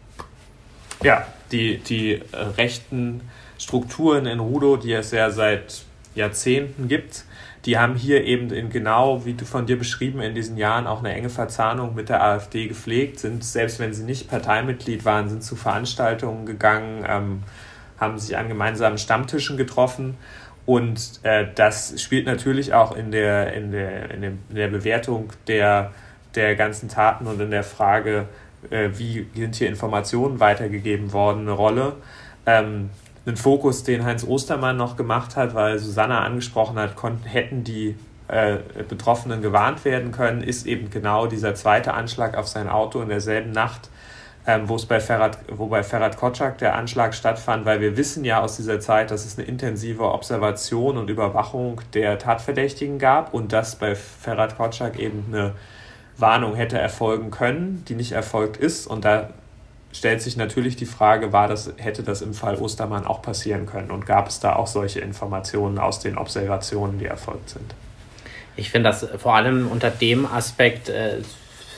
Ja, 1.02 1.26
die, 1.52 1.78
die 1.78 2.14
äh, 2.14 2.36
rechten 2.56 3.20
Strukturen 3.58 4.26
in 4.26 4.40
Rudo, 4.40 4.76
die 4.76 4.92
es 4.92 5.10
ja 5.10 5.30
seit 5.30 5.82
Jahrzehnten 6.14 6.88
gibt, 6.88 7.24
die 7.66 7.78
haben 7.78 7.96
hier 7.96 8.24
eben 8.24 8.50
in 8.50 8.70
genau, 8.70 9.24
wie 9.24 9.34
du 9.34 9.44
von 9.44 9.66
dir 9.66 9.76
beschrieben, 9.76 10.20
in 10.20 10.34
diesen 10.34 10.56
Jahren 10.56 10.86
auch 10.86 11.00
eine 11.00 11.12
enge 11.12 11.30
Verzahnung 11.30 11.96
mit 11.96 12.08
der 12.08 12.22
AfD 12.22 12.68
gepflegt, 12.68 13.18
sind, 13.18 13.44
selbst 13.44 13.80
wenn 13.80 13.92
sie 13.92 14.04
nicht 14.04 14.30
Parteimitglied 14.30 15.04
waren, 15.04 15.28
sind 15.28 15.42
zu 15.42 15.56
Veranstaltungen 15.56 16.46
gegangen, 16.46 17.04
ähm, 17.08 17.42
haben 17.98 18.18
sich 18.18 18.36
an 18.36 18.48
gemeinsamen 18.48 18.98
Stammtischen 18.98 19.56
getroffen. 19.56 20.16
Und 20.64 21.20
äh, 21.24 21.46
das 21.54 22.00
spielt 22.00 22.26
natürlich 22.26 22.72
auch 22.72 22.96
in 22.96 23.10
der, 23.10 23.52
in 23.52 23.72
der, 23.72 24.10
in, 24.12 24.22
dem, 24.22 24.38
in 24.48 24.56
der 24.56 24.68
Bewertung 24.68 25.32
der 25.48 25.92
der 26.36 26.54
ganzen 26.56 26.88
Taten 26.88 27.26
und 27.26 27.40
in 27.40 27.50
der 27.50 27.64
Frage, 27.64 28.26
äh, 28.70 28.90
wie 28.94 29.26
sind 29.34 29.56
hier 29.56 29.68
Informationen 29.68 30.40
weitergegeben 30.40 31.12
worden, 31.12 31.42
eine 31.42 31.52
Rolle. 31.52 31.96
Ähm, 32.46 32.90
ein 33.26 33.36
Fokus, 33.36 33.82
den 33.82 34.04
Heinz 34.04 34.24
Ostermann 34.24 34.76
noch 34.76 34.96
gemacht 34.96 35.34
hat, 35.36 35.54
weil 35.54 35.78
Susanna 35.78 36.20
angesprochen 36.24 36.78
hat, 36.78 36.94
konnten, 36.94 37.24
hätten 37.24 37.64
die 37.64 37.96
äh, 38.28 38.58
Betroffenen 38.88 39.42
gewarnt 39.42 39.84
werden 39.84 40.12
können, 40.12 40.42
ist 40.42 40.66
eben 40.66 40.90
genau 40.90 41.26
dieser 41.26 41.54
zweite 41.54 41.94
Anschlag 41.94 42.36
auf 42.36 42.46
sein 42.46 42.68
Auto 42.68 43.00
in 43.00 43.08
derselben 43.08 43.50
Nacht, 43.50 43.90
ähm, 44.46 44.68
wo 44.68 44.76
es 44.76 44.86
bei 44.86 45.00
Ferhat, 45.00 45.38
wo 45.48 45.66
bei 45.66 45.82
Kotschak 45.82 46.58
der 46.58 46.76
Anschlag 46.76 47.14
stattfand, 47.14 47.64
weil 47.66 47.80
wir 47.80 47.96
wissen 47.96 48.24
ja 48.24 48.40
aus 48.40 48.56
dieser 48.56 48.78
Zeit, 48.78 49.10
dass 49.10 49.24
es 49.24 49.38
eine 49.38 49.46
intensive 49.46 50.04
Observation 50.04 50.96
und 50.96 51.10
Überwachung 51.10 51.80
der 51.94 52.18
Tatverdächtigen 52.18 52.98
gab 52.98 53.34
und 53.34 53.52
dass 53.52 53.76
bei 53.76 53.96
Ferhat 53.96 54.56
Kotschak 54.56 54.98
eben 55.00 55.24
eine 55.32 55.52
Warnung 56.18 56.54
hätte 56.54 56.78
erfolgen 56.78 57.30
können, 57.30 57.84
die 57.88 57.94
nicht 57.94 58.12
erfolgt 58.12 58.56
ist. 58.56 58.86
Und 58.86 59.04
da 59.04 59.30
stellt 59.92 60.22
sich 60.22 60.36
natürlich 60.36 60.76
die 60.76 60.86
Frage, 60.86 61.32
war 61.32 61.48
das, 61.48 61.72
hätte 61.76 62.02
das 62.02 62.22
im 62.22 62.34
Fall 62.34 62.56
Ostermann 62.56 63.06
auch 63.06 63.22
passieren 63.22 63.66
können? 63.66 63.90
Und 63.90 64.06
gab 64.06 64.28
es 64.28 64.40
da 64.40 64.56
auch 64.56 64.66
solche 64.66 65.00
Informationen 65.00 65.78
aus 65.78 66.00
den 66.00 66.18
Observationen, 66.18 66.98
die 66.98 67.06
erfolgt 67.06 67.50
sind? 67.50 67.74
Ich 68.56 68.70
finde 68.70 68.90
das 68.90 69.06
vor 69.18 69.34
allem 69.34 69.68
unter 69.68 69.90
dem 69.90 70.26
Aspekt 70.26 70.88
äh, 70.88 71.18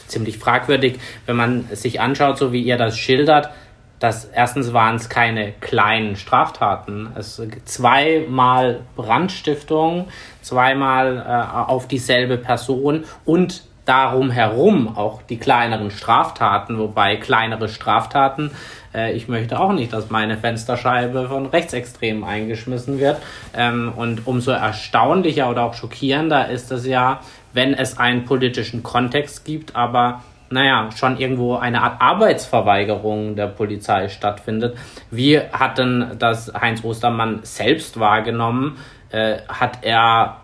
ziemlich 0.07 0.39
fragwürdig, 0.39 0.99
wenn 1.27 1.37
man 1.37 1.69
sich 1.73 2.01
anschaut, 2.01 2.39
so 2.39 2.53
wie 2.53 2.63
ihr 2.63 2.77
das 2.77 2.99
schildert. 2.99 3.51
dass 3.99 4.27
erstens 4.27 4.73
waren 4.73 4.95
es 4.95 5.09
keine 5.09 5.53
kleinen 5.61 6.15
Straftaten. 6.15 7.09
Es 7.17 7.43
zweimal 7.65 8.83
Brandstiftung, 8.95 10.07
zweimal 10.41 11.25
äh, 11.27 11.59
auf 11.69 11.89
dieselbe 11.89 12.39
Person 12.39 13.05
und 13.25 13.65
darum 13.89 14.31
herum 14.31 14.97
auch 14.97 15.23
die 15.23 15.39
kleineren 15.39 15.91
Straftaten, 15.91 16.79
wobei 16.79 17.17
kleinere 17.17 17.69
Straftaten, 17.69 18.51
äh, 18.95 19.13
ich 19.13 19.29
möchte 19.29 19.59
auch 19.59 19.73
nicht, 19.73 19.93
dass 19.93 20.11
meine 20.11 20.37
Fensterscheibe 20.37 21.29
von 21.29 21.47
Rechtsextremen 21.47 22.23
eingeschmissen 22.23 22.99
wird. 22.99 23.17
Ähm, 23.57 23.93
und 23.97 24.27
umso 24.27 24.51
erstaunlicher 24.51 25.49
oder 25.49 25.65
auch 25.65 25.75
schockierender 25.75 26.51
ist 26.51 26.71
es 26.71 26.87
ja, 26.87 27.21
wenn 27.53 27.73
es 27.73 27.99
einen 27.99 28.25
politischen 28.25 28.83
Kontext 28.83 29.45
gibt, 29.45 29.75
aber 29.75 30.23
naja, 30.51 30.91
schon 30.97 31.19
irgendwo 31.19 31.57
eine 31.57 31.83
Art 31.83 32.01
Arbeitsverweigerung 32.01 33.37
der 33.37 33.49
Polizei 33.49 34.09
stattfindet. 34.09 34.77
Wie 35.11 35.39
hat 35.39 35.79
denn 35.79 36.17
das 36.19 36.53
Heinz 36.59 36.85
Ostermann 36.85 37.41
selbst 37.43 38.01
wahrgenommen? 38.01 38.79
Äh, 39.11 39.39
hat 39.49 39.79
er 39.83 40.39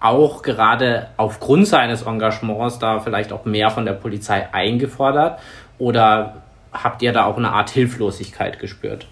auch 0.00 0.42
gerade 0.42 1.08
aufgrund 1.16 1.66
seines 1.66 2.02
Engagements 2.02 2.78
da 2.78 3.00
vielleicht 3.00 3.32
auch 3.32 3.44
mehr 3.44 3.70
von 3.70 3.84
der 3.84 3.92
Polizei 3.92 4.48
eingefordert? 4.52 5.38
Oder 5.78 6.42
habt 6.72 7.02
ihr 7.02 7.12
da 7.12 7.24
auch 7.24 7.36
eine 7.36 7.50
Art 7.50 7.70
Hilflosigkeit 7.70 8.58
gespürt? 8.58 9.06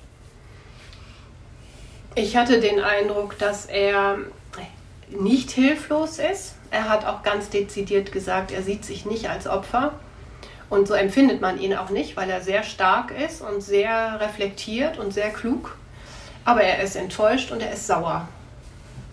Ich 2.14 2.36
hatte 2.36 2.60
den 2.60 2.80
Eindruck, 2.80 3.38
dass 3.38 3.66
er 3.66 4.18
nicht 5.10 5.50
hilflos 5.50 6.18
ist. 6.18 6.54
Er 6.70 6.88
hat 6.88 7.04
auch 7.04 7.22
ganz 7.22 7.50
dezidiert 7.50 8.10
gesagt, 8.10 8.50
er 8.50 8.62
sieht 8.62 8.84
sich 8.84 9.06
nicht 9.06 9.28
als 9.28 9.46
Opfer. 9.46 9.92
Und 10.68 10.88
so 10.88 10.94
empfindet 10.94 11.40
man 11.40 11.60
ihn 11.60 11.74
auch 11.74 11.90
nicht, 11.90 12.16
weil 12.16 12.28
er 12.28 12.40
sehr 12.40 12.64
stark 12.64 13.12
ist 13.12 13.40
und 13.40 13.60
sehr 13.60 14.18
reflektiert 14.20 14.98
und 14.98 15.12
sehr 15.12 15.30
klug. 15.30 15.76
Aber 16.44 16.62
er 16.62 16.82
ist 16.82 16.96
enttäuscht 16.96 17.52
und 17.52 17.60
er 17.60 17.72
ist 17.72 17.86
sauer. 17.86 18.26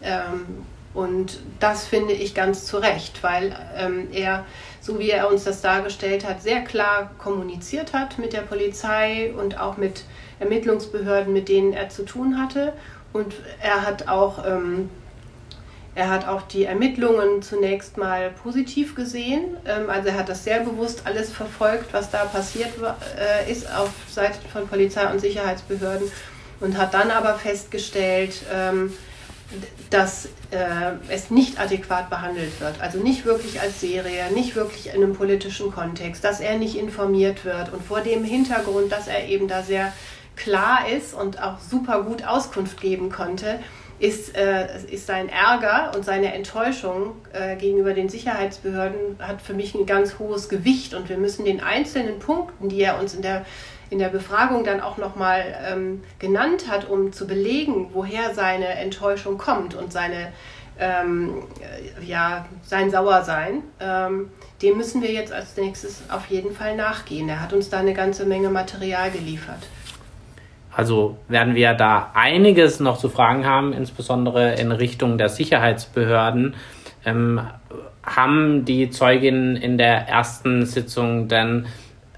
Ähm, 0.02 0.66
und 0.94 1.40
das 1.60 1.86
finde 1.86 2.14
ich 2.14 2.36
ganz 2.36 2.66
zu 2.66 2.78
Recht, 2.78 3.24
weil 3.24 3.56
ähm, 3.76 4.10
er, 4.12 4.46
so 4.82 5.00
wie 5.00 5.10
er 5.10 5.30
uns 5.30 5.44
das 5.44 5.62
dargestellt 5.62 6.28
hat, 6.28 6.42
sehr 6.42 6.62
klar 6.62 7.12
kommuniziert 7.18 7.94
hat 7.94 8.20
mit 8.20 8.34
der 8.34 8.42
Polizei 8.42 9.34
und 9.38 9.60
auch 9.60 9.78
mit 9.78 10.04
Ermittlungsbehörden, 10.40 11.34
mit 11.34 11.50
denen 11.50 11.74
er 11.74 11.90
zu 11.90 12.04
tun 12.04 12.38
hatte. 12.40 12.74
Und 13.12 13.34
er 13.62 13.86
hat 13.86 14.08
auch 14.08 14.46
ähm, 14.46 14.90
er 15.96 16.10
hat 16.10 16.28
auch 16.28 16.42
die 16.44 16.66
Ermittlungen 16.66 17.44
zunächst 17.44 17.98
mal 17.98 18.32
positiv 18.32 18.96
gesehen. 18.96 19.58
Ähm, 19.66 19.90
also 19.90 20.10
er 20.10 20.18
hat 20.18 20.30
das 20.30 20.44
sehr 20.44 20.62
bewusst 20.62 21.04
alles 21.06 21.32
verfolgt, 21.32 21.94
was 21.94 22.10
da 22.10 22.26
passiert 22.26 22.72
äh, 23.18 23.52
ist 23.52 23.72
auf 23.72 23.92
Seiten 24.10 24.48
von 24.50 24.68
Polizei 24.68 25.06
und 25.12 25.20
Sicherheitsbehörden 25.20 26.12
und 26.60 26.78
hat 26.78 26.94
dann 26.94 27.12
aber 27.12 27.36
festgestellt, 27.36 28.42
ähm, 28.52 28.94
dass 29.90 30.26
äh, 30.52 30.94
es 31.10 31.30
nicht 31.30 31.60
adäquat 31.60 32.10
behandelt 32.10 32.60
wird. 32.60 32.82
Also 32.82 33.00
nicht 33.00 33.26
wirklich 33.26 33.62
als 33.62 33.82
Serie, 33.82 34.32
nicht 34.34 34.56
wirklich 34.56 34.88
in 34.88 35.04
einem 35.04 35.14
politischen 35.14 35.72
Kontext, 35.72 36.24
dass 36.24 36.40
er 36.40 36.58
nicht 36.58 36.76
informiert 36.76 37.46
wird 37.46 37.72
und 37.72 37.84
vor 37.84 38.02
dem 38.02 38.24
Hintergrund, 38.24 38.92
dass 38.92 39.08
er 39.08 39.28
eben 39.28 39.48
da 39.48 39.62
sehr 39.62 39.94
klar 40.36 40.88
ist 40.90 41.14
und 41.14 41.42
auch 41.42 41.60
super 41.60 42.04
gut 42.04 42.26
Auskunft 42.26 42.82
geben 42.82 43.12
konnte, 43.12 43.60
ist, 44.00 44.36
äh, 44.36 44.68
ist 44.90 45.08
sein 45.08 45.30
Ärger 45.30 45.92
und 45.96 46.04
seine 46.04 46.34
Enttäuschung 46.34 47.16
äh, 47.32 47.56
gegenüber 47.56 47.94
den 47.94 48.10
Sicherheitsbehörden 48.10 49.18
hat 49.20 49.42
für 49.42 49.54
mich 49.54 49.76
ein 49.76 49.86
ganz 49.86 50.18
hohes 50.20 50.50
Gewicht 50.50 50.94
und 50.94 51.10
wir 51.10 51.18
müssen 51.18 51.46
den 51.46 51.62
einzelnen 51.62 52.20
Punkten, 52.20 52.70
die 52.70 52.82
er 52.82 53.00
uns 53.00 53.14
in 53.14 53.22
der, 53.22 53.46
in 53.94 54.00
der 54.00 54.10
Befragung 54.10 54.64
dann 54.64 54.82
auch 54.82 54.98
nochmal 54.98 55.56
ähm, 55.72 56.02
genannt 56.18 56.66
hat, 56.68 56.90
um 56.90 57.14
zu 57.14 57.28
belegen, 57.28 57.92
woher 57.94 58.34
seine 58.34 58.66
Enttäuschung 58.68 59.38
kommt 59.38 59.76
und 59.76 59.94
seine, 59.94 60.34
ähm, 60.80 61.44
ja, 62.04 62.48
sein 62.64 62.90
Sauersein, 62.90 63.62
ähm, 63.80 64.32
dem 64.64 64.78
müssen 64.78 65.04
wir 65.04 65.12
jetzt 65.12 65.32
als 65.32 65.56
nächstes 65.58 66.02
auf 66.10 66.26
jeden 66.26 66.56
Fall 66.56 66.76
nachgehen. 66.76 67.30
Er 67.30 67.40
hat 67.40 67.54
uns 67.54 67.70
da 67.70 67.78
eine 67.78 67.94
ganze 67.94 68.26
Menge 68.26 68.50
Material 68.50 69.12
geliefert. 69.12 69.68
Also 70.76 71.18
werden 71.28 71.54
wir 71.54 71.76
da 71.76 72.10
einiges 72.16 72.80
noch 72.80 72.98
zu 72.98 73.10
fragen 73.10 73.46
haben, 73.46 73.74
insbesondere 73.74 74.56
in 74.56 74.72
Richtung 74.72 75.20
der 75.20 75.30
Sicherheitsbehörden. 75.30 76.56
Ähm, 77.06 77.42
haben 78.04 78.66
die 78.66 78.90
Zeuginnen 78.90 79.56
in 79.56 79.78
der 79.78 80.08
ersten 80.08 80.66
Sitzung 80.66 81.28
denn 81.28 81.68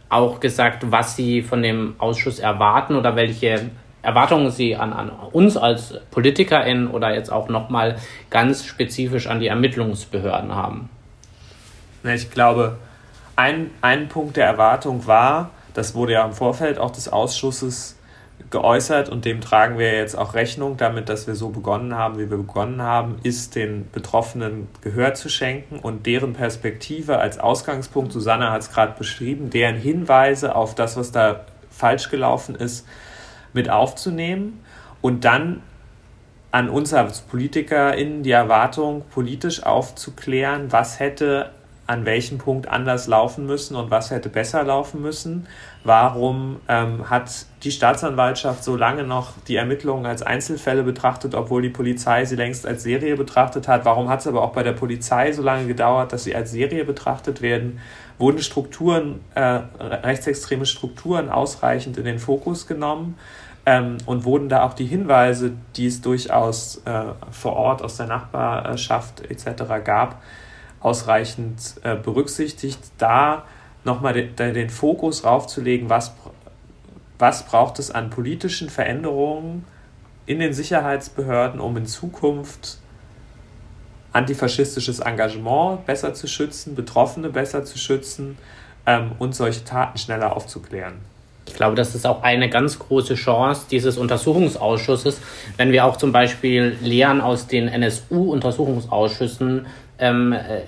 auch 0.09 0.39
gesagt, 0.39 0.91
was 0.91 1.15
sie 1.15 1.41
von 1.41 1.61
dem 1.63 1.95
Ausschuss 1.97 2.39
erwarten 2.39 2.95
oder 2.95 3.15
welche 3.15 3.69
Erwartungen 4.01 4.51
sie 4.51 4.75
an, 4.75 4.93
an 4.93 5.09
uns 5.09 5.57
als 5.57 5.99
PolitikerInnen 6.11 6.87
oder 6.89 7.13
jetzt 7.13 7.31
auch 7.31 7.49
nochmal 7.49 7.95
ganz 8.29 8.65
spezifisch 8.65 9.27
an 9.27 9.39
die 9.39 9.47
Ermittlungsbehörden 9.47 10.55
haben? 10.55 10.89
Ich 12.03 12.29
glaube, 12.29 12.77
ein, 13.35 13.71
ein 13.81 14.07
Punkt 14.07 14.37
der 14.37 14.45
Erwartung 14.45 15.07
war, 15.07 15.49
das 15.73 15.95
wurde 15.95 16.13
ja 16.13 16.25
im 16.25 16.33
Vorfeld 16.33 16.77
auch 16.77 16.91
des 16.91 17.09
Ausschusses 17.09 17.97
geäußert 18.51 19.09
und 19.09 19.25
dem 19.25 19.41
tragen 19.41 19.77
wir 19.77 19.93
jetzt 19.93 20.17
auch 20.17 20.33
Rechnung 20.33 20.77
damit, 20.77 21.09
dass 21.09 21.27
wir 21.27 21.35
so 21.35 21.49
begonnen 21.49 21.95
haben, 21.95 22.15
wie 22.17 22.29
wir 22.29 22.37
begonnen 22.37 22.81
haben, 22.81 23.17
ist 23.23 23.55
den 23.55 23.89
Betroffenen 23.91 24.67
Gehör 24.81 25.13
zu 25.13 25.29
schenken 25.29 25.79
und 25.79 26.05
deren 26.05 26.33
Perspektive 26.33 27.17
als 27.19 27.39
Ausgangspunkt, 27.39 28.11
Susanne 28.11 28.51
hat 28.51 28.61
es 28.61 28.71
gerade 28.71 28.93
beschrieben, 28.97 29.49
deren 29.49 29.75
Hinweise 29.75 30.55
auf 30.55 30.75
das, 30.75 30.95
was 30.97 31.11
da 31.11 31.41
falsch 31.69 32.09
gelaufen 32.09 32.55
ist, 32.55 32.87
mit 33.53 33.69
aufzunehmen 33.69 34.61
und 35.01 35.25
dann 35.25 35.61
an 36.51 36.69
uns 36.69 36.93
als 36.93 37.21
PolitikerInnen 37.21 38.23
die 38.23 38.31
Erwartung 38.31 39.03
politisch 39.13 39.63
aufzuklären, 39.63 40.71
was 40.71 40.99
hätte 40.99 41.51
an 41.87 42.05
welchem 42.05 42.39
Punkt 42.39 42.67
anders 42.67 43.07
laufen 43.07 43.45
müssen 43.45 43.75
und 43.75 43.91
was 43.91 44.09
hätte 44.09 44.29
besser 44.29 44.63
laufen 44.63 45.01
müssen. 45.01 45.47
Warum 45.83 46.57
ähm, 46.67 47.09
hat 47.09 47.45
die 47.63 47.71
Staatsanwaltschaft 47.71 48.63
so 48.63 48.75
lange 48.75 49.03
noch 49.03 49.33
die 49.47 49.55
Ermittlungen 49.55 50.07
als 50.07 50.23
Einzelfälle 50.23 50.81
betrachtet, 50.81 51.35
obwohl 51.35 51.61
die 51.61 51.69
Polizei 51.69 52.25
sie 52.25 52.35
längst 52.35 52.65
als 52.65 52.81
Serie 52.81 53.15
betrachtet 53.15 53.67
hat? 53.67 53.85
Warum 53.85 54.09
hat 54.09 54.21
es 54.21 54.27
aber 54.27 54.41
auch 54.41 54.51
bei 54.51 54.63
der 54.63 54.71
Polizei 54.71 55.31
so 55.31 55.43
lange 55.43 55.67
gedauert, 55.67 56.11
dass 56.11 56.23
sie 56.23 56.35
als 56.35 56.51
Serie 56.51 56.85
betrachtet 56.85 57.43
werden? 57.43 57.79
Wurden 58.17 58.39
Strukturen, 58.39 59.19
äh, 59.35 59.59
rechtsextreme 59.79 60.65
Strukturen 60.65 61.29
ausreichend 61.29 61.97
in 61.97 62.05
den 62.05 62.17
Fokus 62.17 62.65
genommen? 62.65 63.17
Ähm, 63.67 63.97
und 64.05 64.25
wurden 64.25 64.47
da 64.47 64.63
auch 64.63 64.73
die 64.73 64.85
Hinweise, 64.85 65.51
die 65.75 65.87
es 65.87 66.01
durchaus 66.01 66.83
äh, 66.85 67.01
vor 67.31 67.53
Ort 67.53 67.81
aus 67.81 67.97
der 67.97 68.05
Nachbarschaft 68.05 69.21
etc. 69.29 69.63
gab, 69.83 70.21
ausreichend 70.85 71.75
äh, 71.83 71.95
berücksichtigt, 71.95 72.79
da 72.99 73.45
nochmal 73.83 74.13
den, 74.13 74.53
den 74.53 74.69
Fokus 74.69 75.23
raufzulegen, 75.23 75.89
was, 75.89 76.13
was 77.17 77.43
braucht 77.47 77.79
es 77.79 77.89
an 77.89 78.11
politischen 78.11 78.69
Veränderungen 78.69 79.65
in 80.27 80.39
den 80.39 80.53
Sicherheitsbehörden, 80.53 81.59
um 81.59 81.75
in 81.77 81.87
Zukunft 81.87 82.77
antifaschistisches 84.13 84.99
Engagement 84.99 85.87
besser 85.87 86.13
zu 86.13 86.27
schützen, 86.27 86.75
Betroffene 86.75 87.29
besser 87.29 87.65
zu 87.65 87.79
schützen 87.79 88.37
ähm, 88.85 89.13
und 89.17 89.33
solche 89.33 89.63
Taten 89.63 89.97
schneller 89.97 90.35
aufzuklären. 90.35 90.99
Ich 91.47 91.55
glaube, 91.55 91.75
das 91.75 91.95
ist 91.95 92.05
auch 92.05 92.21
eine 92.21 92.49
ganz 92.49 92.77
große 92.77 93.15
Chance 93.15 93.65
dieses 93.71 93.97
Untersuchungsausschusses, 93.97 95.19
wenn 95.57 95.71
wir 95.71 95.85
auch 95.85 95.97
zum 95.97 96.11
Beispiel 96.11 96.77
Lehren 96.81 97.21
aus 97.21 97.47
den 97.47 97.67
NSU-Untersuchungsausschüssen 97.67 99.65
ähm, 99.99 100.33
äh, 100.33 100.61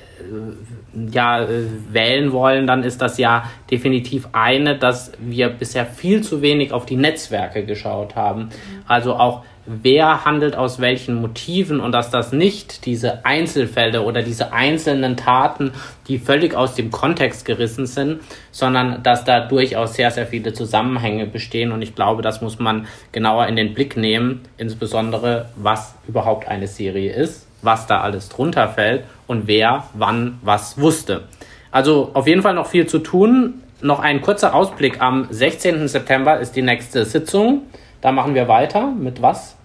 ja, 1.12 1.44
äh, 1.44 1.66
wählen 1.90 2.32
wollen, 2.32 2.68
dann 2.68 2.84
ist 2.84 3.02
das 3.02 3.18
ja 3.18 3.50
definitiv 3.70 4.30
eine, 4.32 4.78
dass 4.78 5.12
wir 5.20 5.50
bisher 5.50 5.86
viel 5.86 6.22
zu 6.22 6.42
wenig 6.42 6.72
auf 6.72 6.86
die 6.86 6.96
Netzwerke 6.96 7.66
geschaut 7.66 8.16
haben. 8.16 8.50
Also 8.88 9.16
auch 9.16 9.44
wer 9.66 10.24
handelt 10.24 10.56
aus 10.56 10.80
welchen 10.80 11.16
Motiven 11.16 11.82
und 11.82 11.92
dass 11.92 12.10
das 12.10 12.32
nicht 12.32 12.86
diese 12.86 13.26
Einzelfälle 13.26 14.02
oder 14.02 14.24
diese 14.24 14.54
einzelnen 14.54 15.18
Taten, 15.18 15.74
die 16.08 16.20
völlig 16.20 16.56
aus 16.56 16.74
dem 16.76 16.90
Kontext 16.90 17.46
gerissen 17.46 17.86
sind, 17.86 18.22
sondern 18.52 19.04
dass 19.04 19.26
da 19.26 19.42
durchaus 19.42 19.96
sehr, 19.96 20.10
sehr 20.10 20.26
viele 20.26 20.54
Zusammenhänge 20.54 21.28
bestehen. 21.28 21.74
Und 21.74 21.82
ich 21.82 21.96
glaube, 21.96 22.22
das 22.22 22.42
muss 22.42 22.60
man 22.60 22.88
genauer 23.12 23.48
in 23.48 23.58
den 23.58 23.74
Blick 23.74 23.98
nehmen, 23.98 24.42
insbesondere 24.58 25.50
was 25.58 25.96
überhaupt 26.08 26.48
eine 26.48 26.68
Serie 26.68 27.14
ist 27.14 27.47
was 27.62 27.88
da 27.88 28.02
alles 28.02 28.30
drunter 28.30 28.70
fällt 28.70 29.04
und 29.28 29.48
wer 29.48 29.86
wann 29.94 30.40
was 30.42 30.80
wusste. 30.80 31.24
Also 31.72 32.12
auf 32.14 32.28
jeden 32.28 32.42
Fall 32.42 32.54
noch 32.54 32.68
viel 32.68 32.88
zu 32.88 33.00
tun. 33.00 33.62
Noch 33.82 34.00
ein 34.00 34.22
kurzer 34.22 34.56
Ausblick. 34.56 35.02
Am 35.02 35.28
16. 35.30 35.88
September 35.88 36.40
ist 36.40 36.56
die 36.56 36.62
nächste 36.62 37.06
Sitzung. 37.06 37.64
Da 38.02 38.12
machen 38.12 38.34
wir 38.34 38.48
weiter. 38.48 38.88
Mit 38.88 39.22
was? 39.22 39.56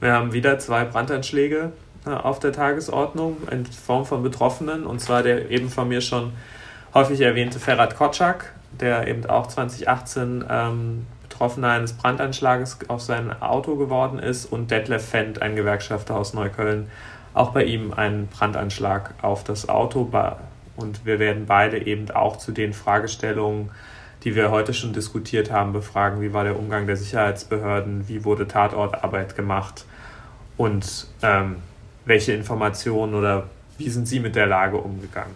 Wir 0.00 0.12
haben 0.12 0.32
wieder 0.32 0.58
zwei 0.58 0.84
Brandanschläge 0.84 1.72
äh, 2.06 2.10
auf 2.10 2.38
der 2.38 2.52
Tagesordnung 2.52 3.36
in 3.50 3.66
Form 3.66 4.04
von 4.04 4.22
Betroffenen. 4.22 4.84
Und 4.84 5.00
zwar 5.00 5.22
der 5.22 5.50
eben 5.50 5.68
von 5.68 5.88
mir 5.88 6.00
schon 6.00 6.32
häufig 6.94 7.20
erwähnte 7.20 7.58
Ferhat 7.58 7.96
Kotschak, 7.96 8.52
der 8.80 9.08
eben 9.08 9.26
auch 9.26 9.46
2018 9.46 10.44
ähm, 10.48 11.06
Betroffener 11.42 11.70
eines 11.70 11.94
Brandanschlages 11.94 12.78
auf 12.86 13.00
sein 13.00 13.42
Auto 13.42 13.74
geworden 13.74 14.20
ist 14.20 14.46
und 14.46 14.70
Detlef 14.70 15.04
Fendt, 15.04 15.42
ein 15.42 15.56
Gewerkschafter 15.56 16.14
aus 16.14 16.34
Neukölln, 16.34 16.88
auch 17.34 17.50
bei 17.50 17.64
ihm 17.64 17.92
ein 17.92 18.28
Brandanschlag 18.28 19.14
auf 19.22 19.42
das 19.42 19.68
Auto. 19.68 20.08
Und 20.76 21.04
wir 21.04 21.18
werden 21.18 21.46
beide 21.46 21.84
eben 21.84 22.08
auch 22.12 22.36
zu 22.36 22.52
den 22.52 22.72
Fragestellungen, 22.72 23.70
die 24.22 24.36
wir 24.36 24.52
heute 24.52 24.72
schon 24.72 24.92
diskutiert 24.92 25.50
haben, 25.50 25.72
befragen. 25.72 26.20
Wie 26.20 26.32
war 26.32 26.44
der 26.44 26.56
Umgang 26.56 26.86
der 26.86 26.96
Sicherheitsbehörden? 26.96 28.06
Wie 28.06 28.24
wurde 28.24 28.46
Tatortarbeit 28.46 29.34
gemacht? 29.34 29.84
Und 30.56 31.08
ähm, 31.22 31.56
welche 32.04 32.34
Informationen 32.34 33.16
oder 33.16 33.48
wie 33.78 33.88
sind 33.88 34.06
Sie 34.06 34.20
mit 34.20 34.36
der 34.36 34.46
Lage 34.46 34.76
umgegangen? 34.76 35.34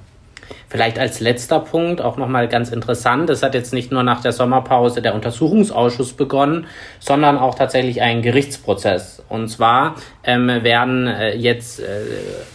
Vielleicht 0.68 0.98
als 0.98 1.20
letzter 1.20 1.60
Punkt 1.60 2.00
auch 2.00 2.16
nochmal 2.16 2.48
ganz 2.48 2.70
interessant. 2.70 3.30
Es 3.30 3.42
hat 3.42 3.54
jetzt 3.54 3.72
nicht 3.72 3.92
nur 3.92 4.02
nach 4.02 4.20
der 4.20 4.32
Sommerpause 4.32 5.00
der 5.00 5.14
Untersuchungsausschuss 5.14 6.12
begonnen, 6.14 6.66
sondern 6.98 7.38
auch 7.38 7.54
tatsächlich 7.54 8.02
ein 8.02 8.22
Gerichtsprozess. 8.22 9.22
Und 9.28 9.48
zwar 9.48 9.94
ähm, 10.24 10.48
werden 10.48 11.06
äh, 11.06 11.36
jetzt 11.36 11.80
äh, 11.80 11.84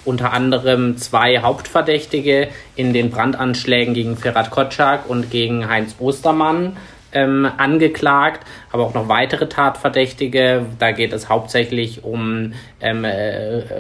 unter 0.05 0.33
anderem 0.33 0.97
zwei 0.97 1.39
Hauptverdächtige 1.39 2.49
in 2.75 2.93
den 2.93 3.09
Brandanschlägen 3.11 3.93
gegen 3.93 4.17
Ferhat 4.17 4.51
Kotschak 4.51 5.09
und 5.09 5.31
gegen 5.31 5.69
Heinz 5.69 5.95
Ostermann 5.99 6.77
ähm, 7.13 7.47
angeklagt, 7.57 8.45
aber 8.71 8.83
auch 8.83 8.93
noch 8.93 9.07
weitere 9.07 9.47
Tatverdächtige. 9.47 10.65
Da 10.79 10.91
geht 10.91 11.13
es 11.13 11.29
hauptsächlich 11.29 12.03
um 12.03 12.53
ähm, 12.79 13.03
äh, 13.03 13.09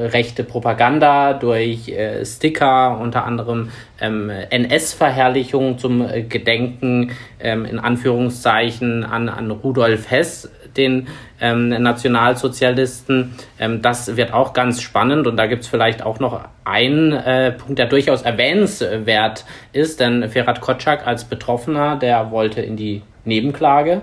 rechte 0.07 0.43
Propaganda 0.43 1.33
durch 1.33 1.87
äh, 1.89 2.25
Sticker, 2.25 2.99
unter 2.99 3.25
anderem 3.25 3.69
ähm, 3.99 4.29
NS-Verherrlichung 4.29 5.77
zum 5.77 6.01
äh, 6.01 6.23
Gedenken 6.23 7.11
ähm, 7.39 7.65
in 7.65 7.79
Anführungszeichen 7.79 9.03
an, 9.03 9.29
an 9.29 9.51
Rudolf 9.51 10.09
Hess, 10.11 10.51
den 10.75 11.07
ähm, 11.39 11.69
Nationalsozialisten. 11.69 13.33
Ähm, 13.59 13.81
das 13.81 14.17
wird 14.17 14.33
auch 14.33 14.53
ganz 14.53 14.81
spannend 14.81 15.27
und 15.27 15.37
da 15.37 15.47
gibt 15.47 15.63
es 15.63 15.69
vielleicht 15.69 16.03
auch 16.03 16.19
noch 16.19 16.41
einen 16.65 17.13
äh, 17.13 17.51
Punkt, 17.51 17.79
der 17.79 17.87
durchaus 17.87 18.21
erwähnenswert 18.21 19.45
ist, 19.73 19.99
denn 19.99 20.29
Ferhat 20.29 20.61
Kotschak 20.61 21.07
als 21.07 21.23
Betroffener, 21.25 21.95
der 21.95 22.31
wollte 22.31 22.61
in 22.61 22.75
die 22.75 23.01
Nebenklage 23.23 24.01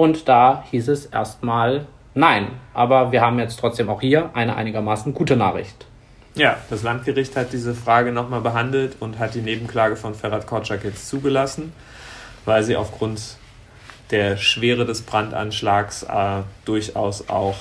und 0.00 0.30
da 0.30 0.64
hieß 0.70 0.88
es 0.88 1.04
erstmal 1.04 1.84
nein. 2.14 2.46
Aber 2.72 3.12
wir 3.12 3.20
haben 3.20 3.38
jetzt 3.38 3.60
trotzdem 3.60 3.90
auch 3.90 4.00
hier 4.00 4.30
eine 4.32 4.56
einigermaßen 4.56 5.12
gute 5.12 5.36
Nachricht. 5.36 5.84
Ja, 6.34 6.56
das 6.70 6.82
Landgericht 6.82 7.36
hat 7.36 7.52
diese 7.52 7.74
Frage 7.74 8.10
nochmal 8.10 8.40
behandelt 8.40 8.96
und 9.00 9.18
hat 9.18 9.34
die 9.34 9.42
Nebenklage 9.42 9.96
von 9.96 10.14
Ferhat 10.14 10.46
Kotschak 10.46 10.84
jetzt 10.84 11.06
zugelassen, 11.06 11.74
weil 12.46 12.62
sie 12.62 12.76
aufgrund 12.76 13.36
der 14.10 14.38
Schwere 14.38 14.86
des 14.86 15.02
Brandanschlags 15.02 16.04
äh, 16.04 16.44
durchaus 16.64 17.28
auch 17.28 17.56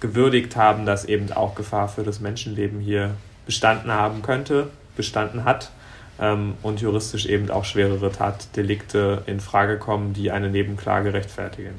gewürdigt 0.00 0.56
haben, 0.56 0.84
dass 0.84 1.04
eben 1.04 1.30
auch 1.30 1.54
Gefahr 1.54 1.86
für 1.86 2.02
das 2.02 2.18
Menschenleben 2.18 2.80
hier 2.80 3.14
bestanden 3.46 3.92
haben 3.92 4.22
könnte, 4.22 4.70
bestanden 4.96 5.44
hat 5.44 5.70
und 6.18 6.80
juristisch 6.80 7.26
eben 7.26 7.50
auch 7.50 7.64
schwerere 7.64 8.12
Tatdelikte 8.12 9.22
in 9.26 9.40
Frage 9.40 9.78
kommen, 9.78 10.12
die 10.12 10.30
eine 10.30 10.50
Nebenklage 10.50 11.12
rechtfertigen. 11.12 11.74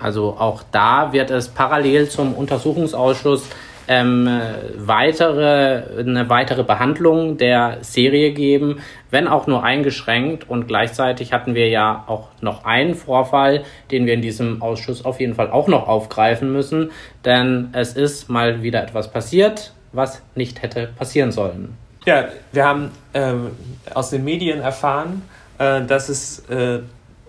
Also 0.00 0.36
auch 0.38 0.64
da 0.72 1.12
wird 1.12 1.30
es 1.30 1.48
parallel 1.48 2.08
zum 2.08 2.34
Untersuchungsausschuss 2.34 3.48
ähm, 3.86 4.28
weitere, 4.76 6.00
eine 6.00 6.28
weitere 6.28 6.64
Behandlung 6.64 7.36
der 7.36 7.78
Serie 7.82 8.32
geben, 8.32 8.80
wenn 9.10 9.28
auch 9.28 9.46
nur 9.46 9.62
eingeschränkt. 9.62 10.48
Und 10.48 10.66
gleichzeitig 10.66 11.32
hatten 11.32 11.54
wir 11.54 11.68
ja 11.68 12.04
auch 12.06 12.28
noch 12.40 12.64
einen 12.64 12.94
Vorfall, 12.94 13.64
den 13.90 14.06
wir 14.06 14.14
in 14.14 14.22
diesem 14.22 14.62
Ausschuss 14.62 15.04
auf 15.04 15.20
jeden 15.20 15.34
Fall 15.34 15.50
auch 15.50 15.68
noch 15.68 15.86
aufgreifen 15.86 16.52
müssen, 16.52 16.90
denn 17.24 17.68
es 17.72 17.94
ist 17.94 18.30
mal 18.30 18.62
wieder 18.62 18.82
etwas 18.82 19.10
passiert, 19.10 19.72
was 19.92 20.22
nicht 20.34 20.62
hätte 20.62 20.88
passieren 20.96 21.30
sollen. 21.30 21.76
Ja, 22.04 22.28
wir 22.52 22.66
haben 22.66 22.90
ähm, 23.14 23.52
aus 23.94 24.10
den 24.10 24.24
Medien 24.24 24.60
erfahren, 24.60 25.22
äh, 25.58 25.82
dass 25.82 26.10
es 26.10 26.40
äh, 26.50 26.80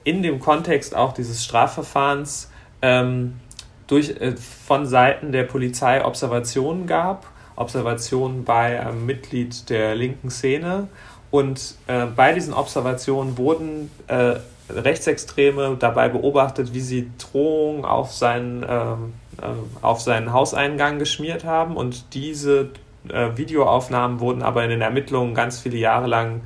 in 0.04 0.22
dem 0.22 0.40
Kontext 0.40 0.96
auch 0.96 1.14
dieses 1.14 1.46
Strafverfahrens 1.46 2.52
ähm, 2.82 3.40
durch, 3.88 4.10
äh, 4.10 4.36
von 4.36 4.86
Seiten 4.86 5.32
der 5.32 5.44
Polizei 5.44 6.04
Observationen 6.04 6.88
gab. 6.88 7.26
Observationen 7.56 8.44
bei 8.44 8.82
einem 8.82 9.06
Mitglied 9.06 9.70
der 9.70 9.96
linken 9.96 10.30
Szene. 10.30 10.90
Und 11.32 11.76
äh, 11.88 12.06
bei 12.06 12.34
diesen 12.34 12.54
Observationen 12.54 13.38
wurden 13.38 13.90
äh, 14.08 14.36
Rechtsextreme 14.70 15.78
dabei 15.80 16.10
beobachtet, 16.10 16.74
wie 16.74 16.82
sie 16.82 17.12
Drohungen 17.18 17.86
auf 17.86 18.12
seinen, 18.12 18.66
ähm, 18.68 19.14
äh, 19.42 19.46
auf 19.82 20.02
seinen 20.02 20.34
Hauseingang 20.34 21.00
geschmiert 21.00 21.46
haben. 21.46 21.78
Und 21.78 22.14
diese 22.14 22.72
äh, 23.10 23.38
Videoaufnahmen 23.38 24.20
wurden 24.20 24.42
aber 24.42 24.64
in 24.64 24.70
den 24.70 24.82
Ermittlungen 24.82 25.34
ganz 25.34 25.60
viele 25.60 25.78
Jahre 25.78 26.08
lang 26.08 26.42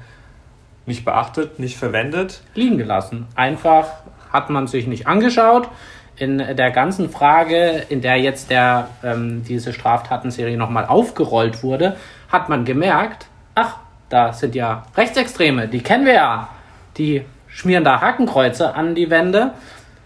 nicht 0.86 1.06
beachtet, 1.06 1.60
nicht 1.60 1.78
verwendet. 1.78 2.42
Liegen 2.56 2.78
gelassen. 2.78 3.28
Einfach 3.36 3.88
hat 4.32 4.50
man 4.50 4.68
sich 4.68 4.88
nicht 4.88 5.08
angeschaut. 5.08 5.70
In 6.18 6.38
der 6.38 6.72
ganzen 6.72 7.10
Frage, 7.10 7.84
in 7.88 8.02
der 8.02 8.18
jetzt 8.18 8.50
der, 8.50 8.90
ähm, 9.04 9.44
diese 9.48 9.72
Straftatenserie 9.72 10.58
nochmal 10.58 10.86
aufgerollt 10.86 11.64
wurde, 11.64 11.96
hat 12.28 12.50
man 12.50 12.66
gemerkt, 12.66 13.28
ach, 13.56 13.78
da 14.10 14.34
sind 14.34 14.56
ja 14.56 14.84
Rechtsextreme, 14.98 15.68
die 15.68 15.82
kennen 15.82 16.06
wir 16.06 16.14
ja. 16.14 16.50
Die 16.98 17.24
schmieren 17.48 17.84
da 17.84 18.02
Hakenkreuze 18.02 18.76
an 18.76 18.96
die 18.96 19.10
Wände. 19.10 19.52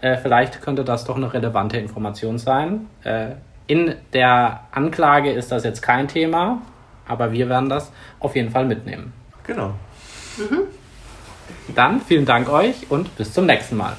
Äh, 0.00 0.16
vielleicht 0.18 0.62
könnte 0.62 0.84
das 0.84 1.04
doch 1.04 1.16
eine 1.16 1.32
relevante 1.32 1.78
Information 1.78 2.38
sein. 2.38 2.86
Äh, 3.02 3.30
in 3.66 3.94
der 4.12 4.60
Anklage 4.72 5.32
ist 5.32 5.50
das 5.52 5.64
jetzt 5.64 5.82
kein 5.82 6.08
Thema, 6.08 6.62
aber 7.06 7.32
wir 7.32 7.48
werden 7.48 7.68
das 7.68 7.92
auf 8.20 8.36
jeden 8.36 8.50
Fall 8.50 8.66
mitnehmen. 8.66 9.12
Genau. 9.46 9.74
Mhm. 10.36 10.62
Dann 11.74 12.00
vielen 12.00 12.26
Dank 12.26 12.48
euch 12.48 12.90
und 12.90 13.16
bis 13.16 13.32
zum 13.32 13.46
nächsten 13.46 13.76
Mal. 13.76 13.96